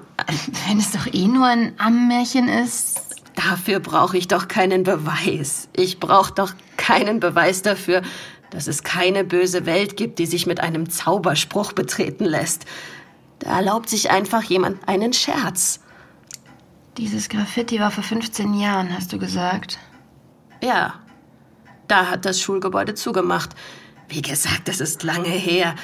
Wenn 0.67 0.79
es 0.79 0.91
doch 0.91 1.07
eh 1.07 1.27
nur 1.27 1.47
ein 1.47 1.73
Ammenmärchen 1.79 2.49
ist. 2.49 3.01
Dafür 3.35 3.81
brauche 3.81 4.19
ich 4.19 4.29
doch 4.29 4.49
keinen 4.49 4.83
Beweis. 4.83 5.69
Ich 5.75 6.01
brauche 6.01 6.35
doch 6.35 6.53
keinen 6.77 7.21
Beweis 7.21 7.63
dafür, 7.63 8.03
dass 8.51 8.67
es 8.67 8.83
keine 8.83 9.25
böse 9.25 9.65
Welt 9.65 9.97
gibt, 9.97 10.19
die 10.19 10.27
sich 10.27 10.47
mit 10.47 10.61
einem 10.61 10.91
Zauberspruch 10.91 11.73
betreten 11.73 12.25
lässt. 12.25 12.67
Da 13.39 13.57
erlaubt 13.57 13.89
sich 13.89 14.11
einfach 14.11 14.43
jemand 14.43 14.87
einen 14.89 15.13
Scherz. 15.13 15.81
Dieses 16.97 17.29
Graffiti 17.29 17.79
war 17.79 17.93
vor 17.93 18.03
15 18.03 18.55
Jahren, 18.55 18.93
hast 18.93 19.13
du 19.13 19.19
gesagt. 19.19 19.79
Ja, 20.61 20.95
da 21.87 22.11
hat 22.11 22.25
das 22.25 22.41
Schulgebäude 22.41 22.95
zugemacht. 22.95 23.51
Wie 24.09 24.23
gesagt, 24.23 24.67
das 24.67 24.81
ist 24.81 25.05
lange 25.05 25.29
her. 25.29 25.77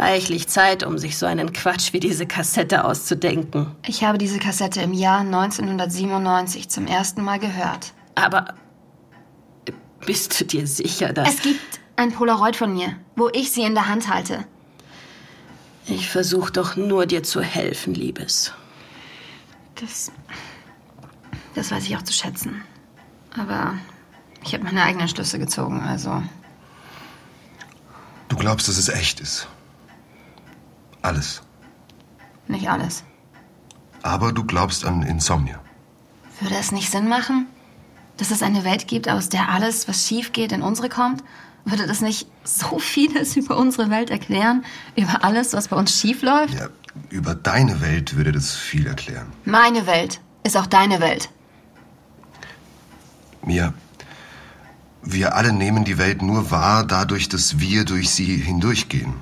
Reichlich 0.00 0.48
Zeit, 0.48 0.82
um 0.82 0.96
sich 0.96 1.18
so 1.18 1.26
einen 1.26 1.52
Quatsch 1.52 1.92
wie 1.92 2.00
diese 2.00 2.26
Kassette 2.26 2.86
auszudenken. 2.86 3.76
Ich 3.86 4.02
habe 4.02 4.16
diese 4.16 4.38
Kassette 4.38 4.80
im 4.80 4.94
Jahr 4.94 5.20
1997 5.20 6.70
zum 6.70 6.86
ersten 6.86 7.22
Mal 7.22 7.38
gehört. 7.38 7.92
Aber 8.14 8.54
bist 10.06 10.40
du 10.40 10.46
dir 10.46 10.66
sicher, 10.66 11.12
dass... 11.12 11.34
Es 11.34 11.42
gibt 11.42 11.80
ein 11.96 12.12
Polaroid 12.12 12.56
von 12.56 12.72
mir, 12.72 12.96
wo 13.14 13.28
ich 13.34 13.52
sie 13.52 13.60
in 13.60 13.74
der 13.74 13.88
Hand 13.88 14.08
halte. 14.08 14.46
Ich 15.84 16.08
versuche 16.08 16.50
doch 16.50 16.76
nur 16.76 17.04
dir 17.04 17.22
zu 17.22 17.42
helfen, 17.42 17.92
Liebes. 17.92 18.54
Das. 19.74 20.10
Das 21.54 21.70
weiß 21.70 21.84
ich 21.84 21.94
auch 21.98 22.02
zu 22.04 22.14
schätzen. 22.14 22.62
Aber 23.38 23.74
ich 24.42 24.54
habe 24.54 24.64
meine 24.64 24.82
eigenen 24.82 25.08
Schlüsse 25.08 25.38
gezogen, 25.38 25.82
also. 25.82 26.22
Du 28.30 28.36
glaubst, 28.36 28.66
dass 28.66 28.78
es 28.78 28.88
echt 28.88 29.20
ist. 29.20 29.46
Alles. 31.02 31.42
Nicht 32.48 32.68
alles. 32.68 33.04
Aber 34.02 34.32
du 34.32 34.44
glaubst 34.44 34.84
an 34.84 35.02
Insomnia. 35.02 35.60
Würde 36.40 36.56
es 36.56 36.72
nicht 36.72 36.90
Sinn 36.90 37.08
machen? 37.08 37.46
Dass 38.16 38.30
es 38.30 38.42
eine 38.42 38.64
Welt 38.64 38.88
gibt, 38.88 39.08
aus 39.08 39.28
der 39.28 39.48
alles, 39.50 39.88
was 39.88 40.06
schief 40.06 40.32
geht, 40.32 40.52
in 40.52 40.62
unsere 40.62 40.88
kommt? 40.88 41.22
Würde 41.64 41.86
das 41.86 42.00
nicht 42.00 42.26
so 42.44 42.78
vieles 42.78 43.36
über 43.36 43.56
unsere 43.56 43.90
Welt 43.90 44.10
erklären? 44.10 44.64
Über 44.96 45.24
alles, 45.24 45.52
was 45.52 45.68
bei 45.68 45.76
uns 45.76 45.98
schief 45.98 46.22
läuft? 46.22 46.54
Ja, 46.54 46.68
über 47.10 47.34
deine 47.34 47.80
Welt 47.80 48.16
würde 48.16 48.32
das 48.32 48.54
viel 48.54 48.86
erklären. 48.86 49.32
Meine 49.44 49.86
Welt 49.86 50.20
ist 50.42 50.56
auch 50.56 50.66
deine 50.66 51.00
Welt. 51.00 51.30
Mia, 53.42 53.72
wir 55.02 55.34
alle 55.34 55.52
nehmen 55.52 55.84
die 55.84 55.98
Welt 55.98 56.22
nur 56.22 56.50
wahr 56.50 56.84
dadurch, 56.84 57.28
dass 57.28 57.58
wir 57.58 57.84
durch 57.84 58.10
sie 58.10 58.36
hindurchgehen. 58.36 59.14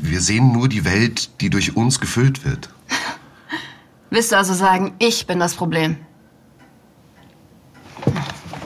Wir 0.00 0.20
sehen 0.20 0.52
nur 0.52 0.68
die 0.68 0.84
Welt, 0.84 1.30
die 1.40 1.50
durch 1.50 1.76
uns 1.76 2.00
gefüllt 2.00 2.44
wird. 2.44 2.70
Willst 4.10 4.32
du 4.32 4.36
also 4.36 4.54
sagen, 4.54 4.94
ich 4.98 5.26
bin 5.26 5.38
das 5.38 5.54
Problem? 5.54 5.96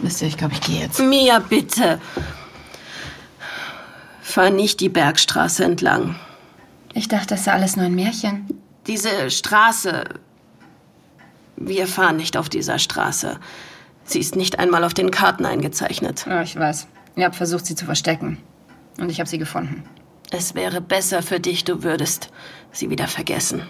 Wisst 0.02 0.22
ihr, 0.22 0.28
ich 0.28 0.36
glaube, 0.36 0.54
ich 0.54 0.60
gehe 0.60 0.80
jetzt. 0.82 1.00
Mia, 1.00 1.40
bitte. 1.40 2.00
Fahr 4.20 4.50
nicht 4.50 4.80
die 4.80 4.88
Bergstraße 4.88 5.64
entlang. 5.64 6.16
Ich 6.94 7.08
dachte, 7.08 7.28
das 7.28 7.44
sei 7.44 7.52
alles 7.52 7.76
nur 7.76 7.86
ein 7.86 7.94
Märchen. 7.94 8.46
Diese 8.86 9.30
Straße. 9.30 10.04
Wir 11.56 11.86
fahren 11.86 12.16
nicht 12.16 12.36
auf 12.36 12.48
dieser 12.48 12.78
Straße. 12.78 13.40
Sie 14.04 14.20
ist 14.20 14.36
nicht 14.36 14.58
einmal 14.58 14.84
auf 14.84 14.94
den 14.94 15.10
Karten 15.10 15.44
eingezeichnet. 15.44 16.24
Ja, 16.28 16.42
ich 16.42 16.56
weiß. 16.56 16.86
Ihr 17.16 17.24
habt 17.24 17.34
versucht, 17.34 17.66
sie 17.66 17.74
zu 17.74 17.84
verstecken. 17.84 18.38
Und 18.98 19.10
ich 19.10 19.18
habe 19.18 19.28
sie 19.28 19.38
gefunden. 19.38 19.82
Es 20.30 20.54
wäre 20.54 20.80
besser 20.80 21.22
für 21.22 21.38
dich, 21.38 21.64
du 21.64 21.82
würdest 21.82 22.30
sie 22.72 22.90
wieder 22.90 23.06
vergessen. 23.06 23.62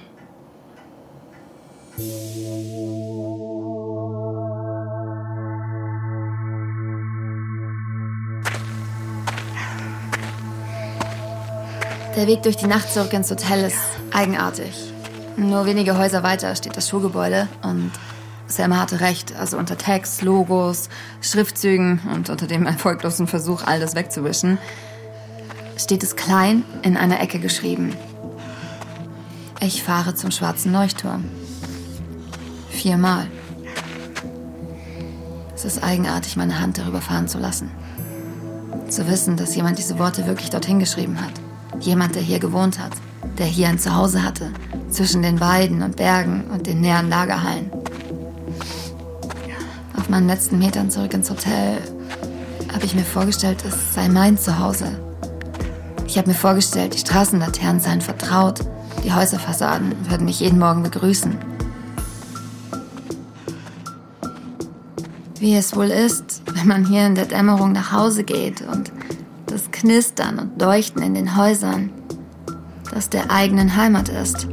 Der 12.16 12.27
Weg 12.27 12.42
durch 12.42 12.57
die 12.57 12.66
Nacht 12.66 12.90
zurück 12.90 13.12
ins 13.12 13.31
Hotel 13.31 13.64
ist 13.64 13.79
eigenartig. 14.11 14.92
Nur 15.37 15.66
wenige 15.66 15.99
Häuser 15.99 16.23
weiter 16.23 16.57
steht 16.57 16.77
das 16.77 16.88
Schulgebäude 16.88 17.47
und 17.62 17.92
Selma 18.49 18.79
hatte 18.79 19.01
recht, 19.01 19.35
also 19.37 19.59
unter 19.59 19.77
Text, 19.77 20.23
Logos, 20.23 20.88
Schriftzügen 21.21 22.01
und 22.14 22.31
unter 22.31 22.47
dem 22.47 22.64
erfolglosen 22.64 23.27
Versuch, 23.27 23.64
all 23.66 23.81
das 23.81 23.95
wegzuwischen, 23.95 24.59
steht 25.76 26.02
es 26.02 26.16
klein 26.16 26.64
in 26.82 26.96
einer 26.96 27.20
Ecke 27.20 27.38
geschrieben. 27.38 27.94
Ich 29.60 29.82
fahre 29.82 30.14
zum 30.14 30.30
schwarzen 30.30 30.72
Leuchtturm. 30.72 31.24
Viermal. 32.70 33.26
Es 35.54 35.64
ist 35.64 35.82
eigenartig, 35.82 36.36
meine 36.36 36.60
Hand 36.60 36.78
darüber 36.78 37.00
fahren 37.00 37.28
zu 37.28 37.38
lassen. 37.38 37.70
Zu 38.88 39.08
wissen, 39.08 39.36
dass 39.36 39.56
jemand 39.56 39.78
diese 39.78 39.98
Worte 39.98 40.26
wirklich 40.26 40.50
dorthin 40.50 40.78
geschrieben 40.78 41.18
hat. 41.20 41.32
Jemand, 41.80 42.14
der 42.14 42.22
hier 42.22 42.38
gewohnt 42.38 42.78
hat, 42.78 42.92
der 43.38 43.46
hier 43.46 43.68
ein 43.68 43.78
Zuhause 43.78 44.22
hatte, 44.22 44.50
zwischen 44.90 45.22
den 45.22 45.40
Weiden 45.40 45.82
und 45.82 45.96
Bergen 45.96 46.44
und 46.52 46.66
den 46.66 46.80
näheren 46.80 47.08
Lagerhallen. 47.08 47.70
Auf 49.96 50.08
meinen 50.08 50.28
letzten 50.28 50.58
Metern 50.58 50.90
zurück 50.90 51.14
ins 51.14 51.30
Hotel 51.30 51.78
habe 52.72 52.84
ich 52.84 52.94
mir 52.94 53.04
vorgestellt, 53.04 53.64
es 53.66 53.94
sei 53.94 54.08
mein 54.08 54.38
Zuhause. 54.38 55.06
Ich 56.07 56.16
habe 56.16 56.29
mir 56.29 56.35
vorgestellt, 56.35 56.95
die 56.95 56.99
Straßenlaternen 56.99 57.81
seien 57.81 58.01
vertraut, 58.01 58.61
die 59.05 59.12
Häuserfassaden 59.12 59.95
würden 60.09 60.25
mich 60.25 60.40
jeden 60.40 60.59
Morgen 60.59 60.83
begrüßen. 60.83 61.37
Wie 65.38 65.55
es 65.55 65.77
wohl 65.77 65.90
ist, 65.90 66.42
wenn 66.55 66.66
man 66.66 66.87
hier 66.87 67.07
in 67.07 67.14
der 67.14 67.27
Dämmerung 67.27 67.73
nach 67.73 67.92
Hause 67.92 68.25
geht 68.25 68.62
und 68.62 68.90
das 69.47 69.71
Knistern 69.71 70.38
und 70.38 70.61
Leuchten 70.61 71.03
in 71.03 71.14
den 71.14 71.37
Häusern, 71.37 71.90
das 72.92 73.11
der 73.11 73.31
eigenen 73.31 73.77
Heimat 73.77 74.09
ist. 74.09 74.49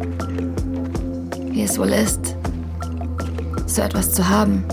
Wie 1.52 1.63
es 1.63 1.78
wohl 1.78 1.89
ist, 1.89 2.36
so 3.66 3.82
etwas 3.82 4.12
zu 4.13 4.28
haben. 4.28 4.66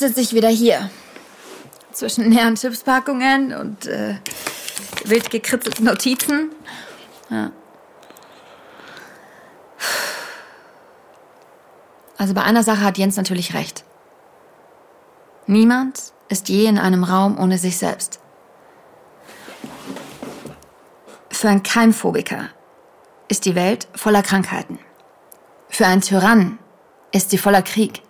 Jetzt 0.00 0.14
sitze 0.14 0.22
ich 0.22 0.34
wieder 0.34 0.48
hier. 0.48 0.88
zwischen 1.92 2.30
leeren 2.30 2.54
Chipspackungen 2.54 3.52
und 3.52 3.86
äh, 3.86 4.14
wild 5.04 5.28
gekritzelten 5.28 5.84
Notizen. 5.84 6.52
Ja. 7.28 7.52
Also 12.16 12.32
bei 12.32 12.42
einer 12.42 12.62
Sache 12.62 12.82
hat 12.82 12.96
Jens 12.96 13.16
natürlich 13.16 13.52
recht. 13.52 13.84
Niemand 15.46 16.14
ist 16.30 16.48
je 16.48 16.64
in 16.64 16.78
einem 16.78 17.04
Raum 17.04 17.38
ohne 17.38 17.58
sich 17.58 17.76
selbst. 17.76 18.20
Für 21.30 21.50
einen 21.50 21.62
Keimphobiker 21.62 22.48
ist 23.28 23.44
die 23.44 23.54
Welt 23.54 23.86
voller 23.94 24.22
Krankheiten. 24.22 24.78
Für 25.68 25.86
einen 25.86 26.00
Tyrannen 26.00 26.58
ist 27.12 27.28
sie 27.28 27.38
voller 27.38 27.60
Krieg. 27.60 28.02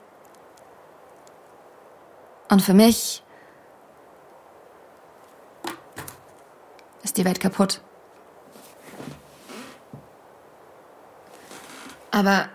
Und 2.50 2.60
für 2.60 2.74
mich 2.74 3.22
ist 7.04 7.16
die 7.16 7.24
Welt 7.24 7.40
kaputt. 7.40 7.80
Aber 12.10 12.48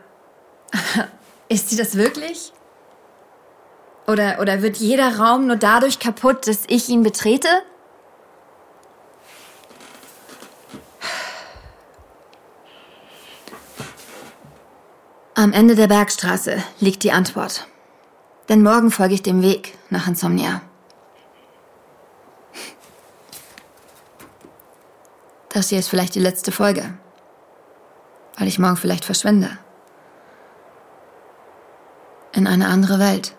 ist 1.48 1.70
sie 1.70 1.78
das 1.78 1.96
wirklich? 1.96 2.52
Oder, 4.06 4.40
oder 4.42 4.62
wird 4.62 4.78
jeder 4.78 5.18
Raum 5.18 5.48
nur 5.48 5.56
dadurch 5.56 5.98
kaputt, 6.00 6.46
dass 6.46 6.66
ich 6.68 6.90
ihn 6.90 7.02
betrete? 7.02 7.48
Am 15.36 15.54
Ende 15.54 15.76
der 15.76 15.88
Bergstraße 15.88 16.62
liegt 16.80 17.04
die 17.04 17.14
Antwort. 17.14 17.68
Denn 18.50 18.62
morgen 18.62 18.92
folge 18.92 19.16
ich 19.16 19.24
dem 19.24 19.42
Weg 19.42 19.78
nach 19.90 20.08
Insomnia. 20.08 20.62
Das 25.50 25.70
hier 25.70 25.80
ist 25.80 25.88
vielleicht 25.88 26.16
die 26.16 26.20
letzte 26.20 26.52
Folge. 26.52 26.98
Weil 28.38 28.48
ich 28.48 28.60
morgen 28.60 28.76
vielleicht 28.76 29.06
verschwinde. 29.06 29.58
In 32.34 32.46
eine 32.46 32.68
andere 32.68 33.00
Welt. 33.00 33.36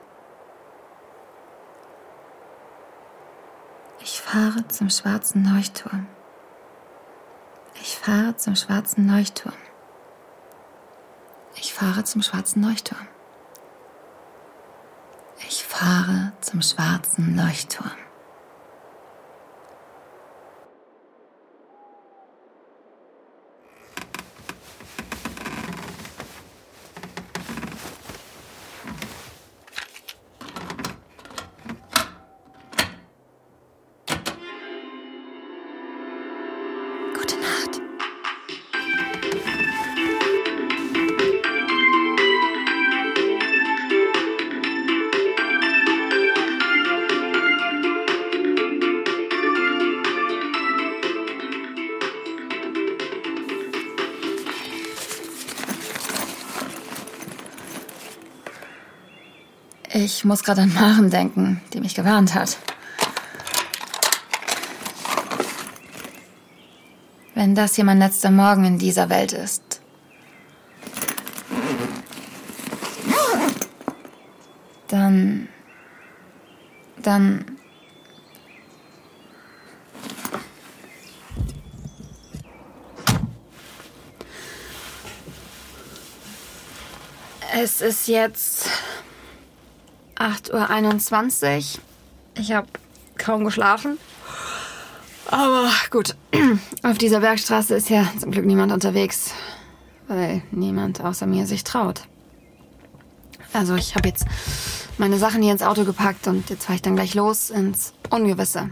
Ich 4.00 4.22
fahre 4.22 4.66
zum 4.68 4.88
schwarzen 4.88 5.44
Leuchtturm. 5.44 6.06
Ich 7.82 7.98
fahre 7.98 8.34
zum 8.36 8.56
schwarzen 8.56 9.08
Leuchtturm. 9.08 9.52
Ich 11.56 11.74
fahre 11.74 12.02
zum 12.04 12.22
schwarzen 12.22 12.62
Leuchtturm. 12.62 13.06
Fahre 15.78 16.32
zum 16.40 16.62
schwarzen 16.62 17.36
Leuchtturm. 17.36 18.05
Ich 60.06 60.24
muss 60.24 60.44
gerade 60.44 60.60
an 60.60 60.72
Maren 60.72 61.10
denken, 61.10 61.60
die 61.72 61.80
mich 61.80 61.96
gewarnt 61.96 62.32
hat. 62.32 62.58
Wenn 67.34 67.56
das 67.56 67.74
hier 67.74 67.82
mein 67.82 67.98
letzter 67.98 68.30
Morgen 68.30 68.64
in 68.64 68.78
dieser 68.78 69.10
Welt 69.10 69.32
ist. 69.32 69.80
Dann. 74.86 75.48
Dann. 77.02 77.58
Es 87.52 87.80
ist 87.80 88.06
jetzt 88.06 88.68
8.21 90.16 91.76
Uhr. 91.76 91.82
Ich 92.38 92.52
habe 92.52 92.66
kaum 93.18 93.44
geschlafen. 93.44 93.98
Aber 95.30 95.70
gut, 95.90 96.14
auf 96.82 96.98
dieser 96.98 97.20
Bergstraße 97.20 97.74
ist 97.74 97.90
ja 97.90 98.06
zum 98.18 98.30
Glück 98.30 98.46
niemand 98.46 98.72
unterwegs, 98.72 99.32
weil 100.08 100.42
niemand 100.50 101.00
außer 101.00 101.26
mir 101.26 101.46
sich 101.46 101.64
traut. 101.64 102.02
Also 103.52 103.74
ich 103.74 103.94
habe 103.96 104.08
jetzt 104.08 104.26
meine 104.98 105.18
Sachen 105.18 105.42
hier 105.42 105.52
ins 105.52 105.62
Auto 105.62 105.84
gepackt 105.84 106.26
und 106.28 106.48
jetzt 106.50 106.64
fahre 106.64 106.76
ich 106.76 106.82
dann 106.82 106.94
gleich 106.94 107.14
los 107.14 107.50
ins 107.50 107.92
Ungewisse. 108.10 108.70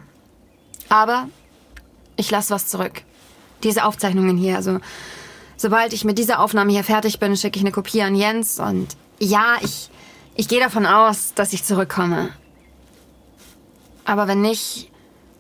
Aber 0.89 1.29
ich 2.17 2.31
lasse 2.31 2.55
was 2.55 2.67
zurück. 2.67 3.03
Diese 3.63 3.85
Aufzeichnungen 3.85 4.37
hier, 4.37 4.57
also 4.57 4.79
sobald 5.57 5.93
ich 5.93 6.05
mit 6.05 6.19
dieser 6.19 6.39
Aufnahme 6.39 6.73
hier 6.73 6.85
fertig 6.85 7.19
bin, 7.19 7.37
schicke 7.37 7.59
ich 7.59 7.65
eine 7.65 7.73
Kopie 7.73 8.03
an 8.03 8.15
Jens 8.15 8.61
und 8.61 8.89
ja, 9.19 9.57
ich, 9.63 9.91
ich 10.35 10.49
gehe 10.49 10.61
davon 10.61 10.87
aus, 10.87 11.35
dass 11.35 11.53
ich 11.53 11.65
zurückkomme. 11.65 12.31
Aber 14.05 14.29
wenn 14.29 14.41
nicht, 14.41 14.91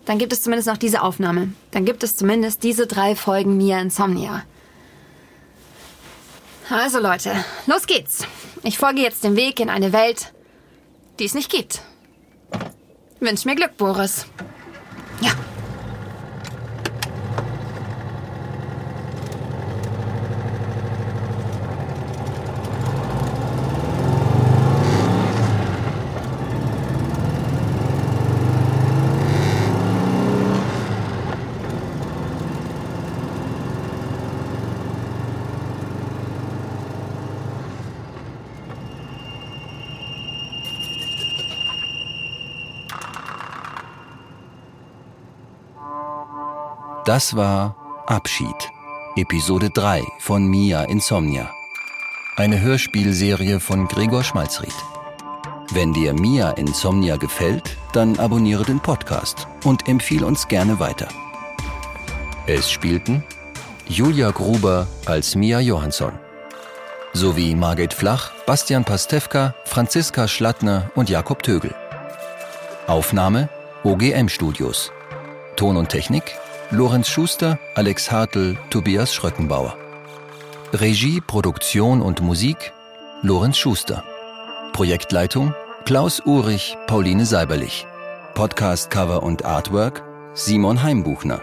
dann 0.05 0.19
gibt 0.19 0.33
es 0.33 0.43
zumindest 0.43 0.69
noch 0.69 0.77
diese 0.77 1.03
Aufnahme. 1.03 1.53
Dann 1.71 1.85
gibt 1.85 2.03
es 2.03 2.17
zumindest 2.17 2.63
diese 2.63 2.87
drei 2.87 3.17
Folgen 3.17 3.57
Mia 3.57 3.81
Insomnia. 3.81 4.45
Also 6.71 6.99
Leute, 6.99 7.33
los 7.67 7.87
geht's. 7.87 8.27
Ich 8.63 8.79
folge 8.79 9.03
jetzt 9.03 9.25
dem 9.25 9.37
Weg 9.37 9.61
in 9.61 9.69
eine 9.69 9.93
Welt, 9.93 10.33
die 11.19 11.25
es 11.25 11.35
nicht 11.35 11.51
gibt. 11.51 11.83
Wünsch 13.21 13.45
mir 13.45 13.55
Glück, 13.55 13.77
Boris. 13.77 14.27
Das 47.15 47.37
war 47.37 47.77
Abschied, 48.09 48.73
Episode 49.15 49.71
3 49.71 50.03
von 50.19 50.49
Mia 50.49 50.83
Insomnia. 50.83 51.49
Eine 52.35 52.61
Hörspielserie 52.61 53.61
von 53.61 53.87
Gregor 53.87 54.25
Schmalzried. 54.25 54.75
Wenn 55.71 55.93
dir 55.93 56.13
Mia 56.13 56.51
Insomnia 56.51 57.17
gefällt, 57.17 57.77
dann 57.93 58.19
abonniere 58.19 58.65
den 58.65 58.81
Podcast 58.81 59.47
und 59.63 59.87
empfiehl 59.87 60.25
uns 60.25 60.49
gerne 60.49 60.81
weiter. 60.81 61.07
Es 62.49 62.69
spielten 62.69 63.23
Julia 63.87 64.33
Gruber 64.33 64.89
als 65.07 65.37
Mia 65.37 65.61
Johansson 65.61 66.19
sowie 67.13 67.55
Margit 67.55 67.95
Flach, 67.95 68.33
Bastian 68.45 68.85
Pastewka, 68.85 69.55
Franziska 69.67 70.27
Schlattner 70.27 70.91
und 70.97 71.09
Jakob 71.09 71.45
Tögel. 71.45 71.77
Aufnahme 72.89 73.49
OGM 73.85 74.29
Studios. 74.29 74.91
Ton 75.55 75.77
und 75.77 75.91
Technik 75.91 76.35
Lorenz 76.71 77.09
Schuster, 77.09 77.59
Alex 77.75 78.11
Hartl, 78.11 78.57
Tobias 78.71 79.15
Schröckenbauer. 79.15 79.77
Regie, 80.73 81.21
Produktion 81.21 82.01
und 82.01 82.23
Musik 82.23 82.73
Lorenz 83.23 83.59
Schuster. 83.59 84.03
Projektleitung 84.73 85.55
Klaus 85.85 86.21
Urich, 86.25 86.77
Pauline 86.87 87.27
Seiberlich. 87.27 87.87
Podcast 88.35 88.91
Cover 88.91 89.23
und 89.23 89.45
Artwork 89.45 90.03
Simon 90.33 90.83
Heimbuchner. 90.83 91.41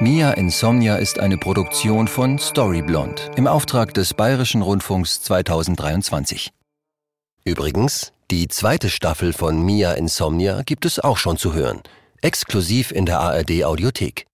Mia 0.00 0.32
Insomnia 0.32 0.96
ist 0.96 1.20
eine 1.20 1.38
Produktion 1.38 2.08
von 2.08 2.38
Storyblond 2.38 3.30
im 3.36 3.46
Auftrag 3.46 3.94
des 3.94 4.14
Bayerischen 4.14 4.62
Rundfunks 4.62 5.22
2023. 5.22 6.50
Übrigens, 7.44 8.12
die 8.30 8.48
zweite 8.48 8.90
Staffel 8.90 9.32
von 9.32 9.62
Mia 9.64 9.92
Insomnia 9.92 10.62
gibt 10.62 10.84
es 10.84 10.98
auch 10.98 11.16
schon 11.16 11.36
zu 11.36 11.54
hören. 11.54 11.82
Exklusiv 12.22 12.92
in 12.92 13.06
der 13.06 13.18
ARD 13.18 13.64
Audiothek. 13.64 14.26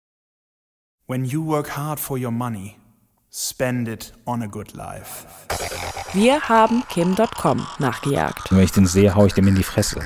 When 1.08 1.24
you 1.24 1.46
work 1.46 1.78
hard 1.78 2.00
for 2.00 2.18
your 2.18 2.32
money, 2.32 2.78
spend 3.30 3.88
it 3.88 4.12
on 4.26 4.42
a 4.42 4.48
good 4.48 4.74
life. 4.74 5.28
Wir 6.14 6.50
haben 6.50 6.82
Kim.com 6.90 7.68
nachgejagt. 7.78 8.52
Wenn 8.52 8.64
ich 8.64 8.72
den 8.72 8.88
sehe, 8.88 9.14
hau 9.14 9.28
ich 9.28 9.36
dem 9.36 9.48
in 9.48 9.54
die 9.54 9.64
Fresse. 9.64 10.00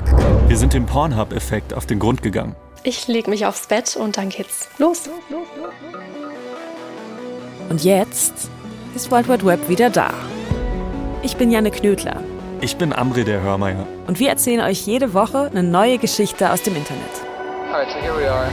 Wir 0.50 0.58
sind 0.58 0.74
dem 0.74 0.86
Pornhub-Effekt 0.86 1.74
auf 1.74 1.86
den 1.86 2.00
Grund 2.00 2.22
gegangen. 2.22 2.54
Ich 2.84 3.08
leg 3.08 3.30
mich 3.30 3.46
aufs 3.46 3.68
Bett 3.68 3.96
und 3.96 4.18
dann 4.18 4.28
geht's 4.28 4.68
los. 4.78 5.10
Und 7.70 7.82
jetzt 7.86 8.50
ist 8.94 9.10
World 9.10 9.30
Wide 9.30 9.46
Web 9.46 9.70
wieder 9.70 9.90
da. 9.90 10.14
Ich 11.22 11.38
bin 11.38 11.50
Janne 11.50 11.72
Knödler. 11.72 12.22
Ich 12.60 12.76
bin 12.76 12.92
Amri 12.92 13.24
der 13.24 13.40
Hörmeier. 13.42 13.88
Und 14.06 14.20
wir 14.20 14.28
erzählen 14.28 14.60
euch 14.66 14.86
jede 14.86 15.14
Woche 15.14 15.50
eine 15.50 15.64
neue 15.64 15.98
Geschichte 15.98 16.52
aus 16.52 16.62
dem 16.62 16.76
Internet. 16.76 17.29
Alright, 17.72 17.92
so 17.92 18.00
here 18.00 18.16
we 18.18 18.26
are. 18.26 18.50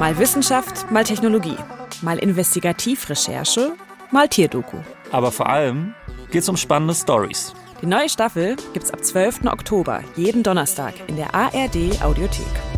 Mal 0.00 0.18
Wissenschaft, 0.18 0.90
mal 0.90 1.04
Technologie. 1.04 1.56
Mal 2.02 2.18
Investigativrecherche, 2.18 3.74
mal 4.10 4.26
Tierdoku. 4.26 4.78
Aber 5.12 5.30
vor 5.30 5.48
allem 5.48 5.94
geht's 6.32 6.48
um 6.48 6.56
spannende 6.56 6.96
Stories. 6.96 7.54
Die 7.80 7.86
neue 7.86 8.08
Staffel 8.08 8.56
gibt's 8.72 8.90
ab 8.90 9.04
12. 9.04 9.44
Oktober 9.46 10.02
jeden 10.16 10.42
Donnerstag 10.42 10.94
in 11.06 11.14
der 11.14 11.32
ARD 11.32 12.02
Audiothek. 12.02 12.71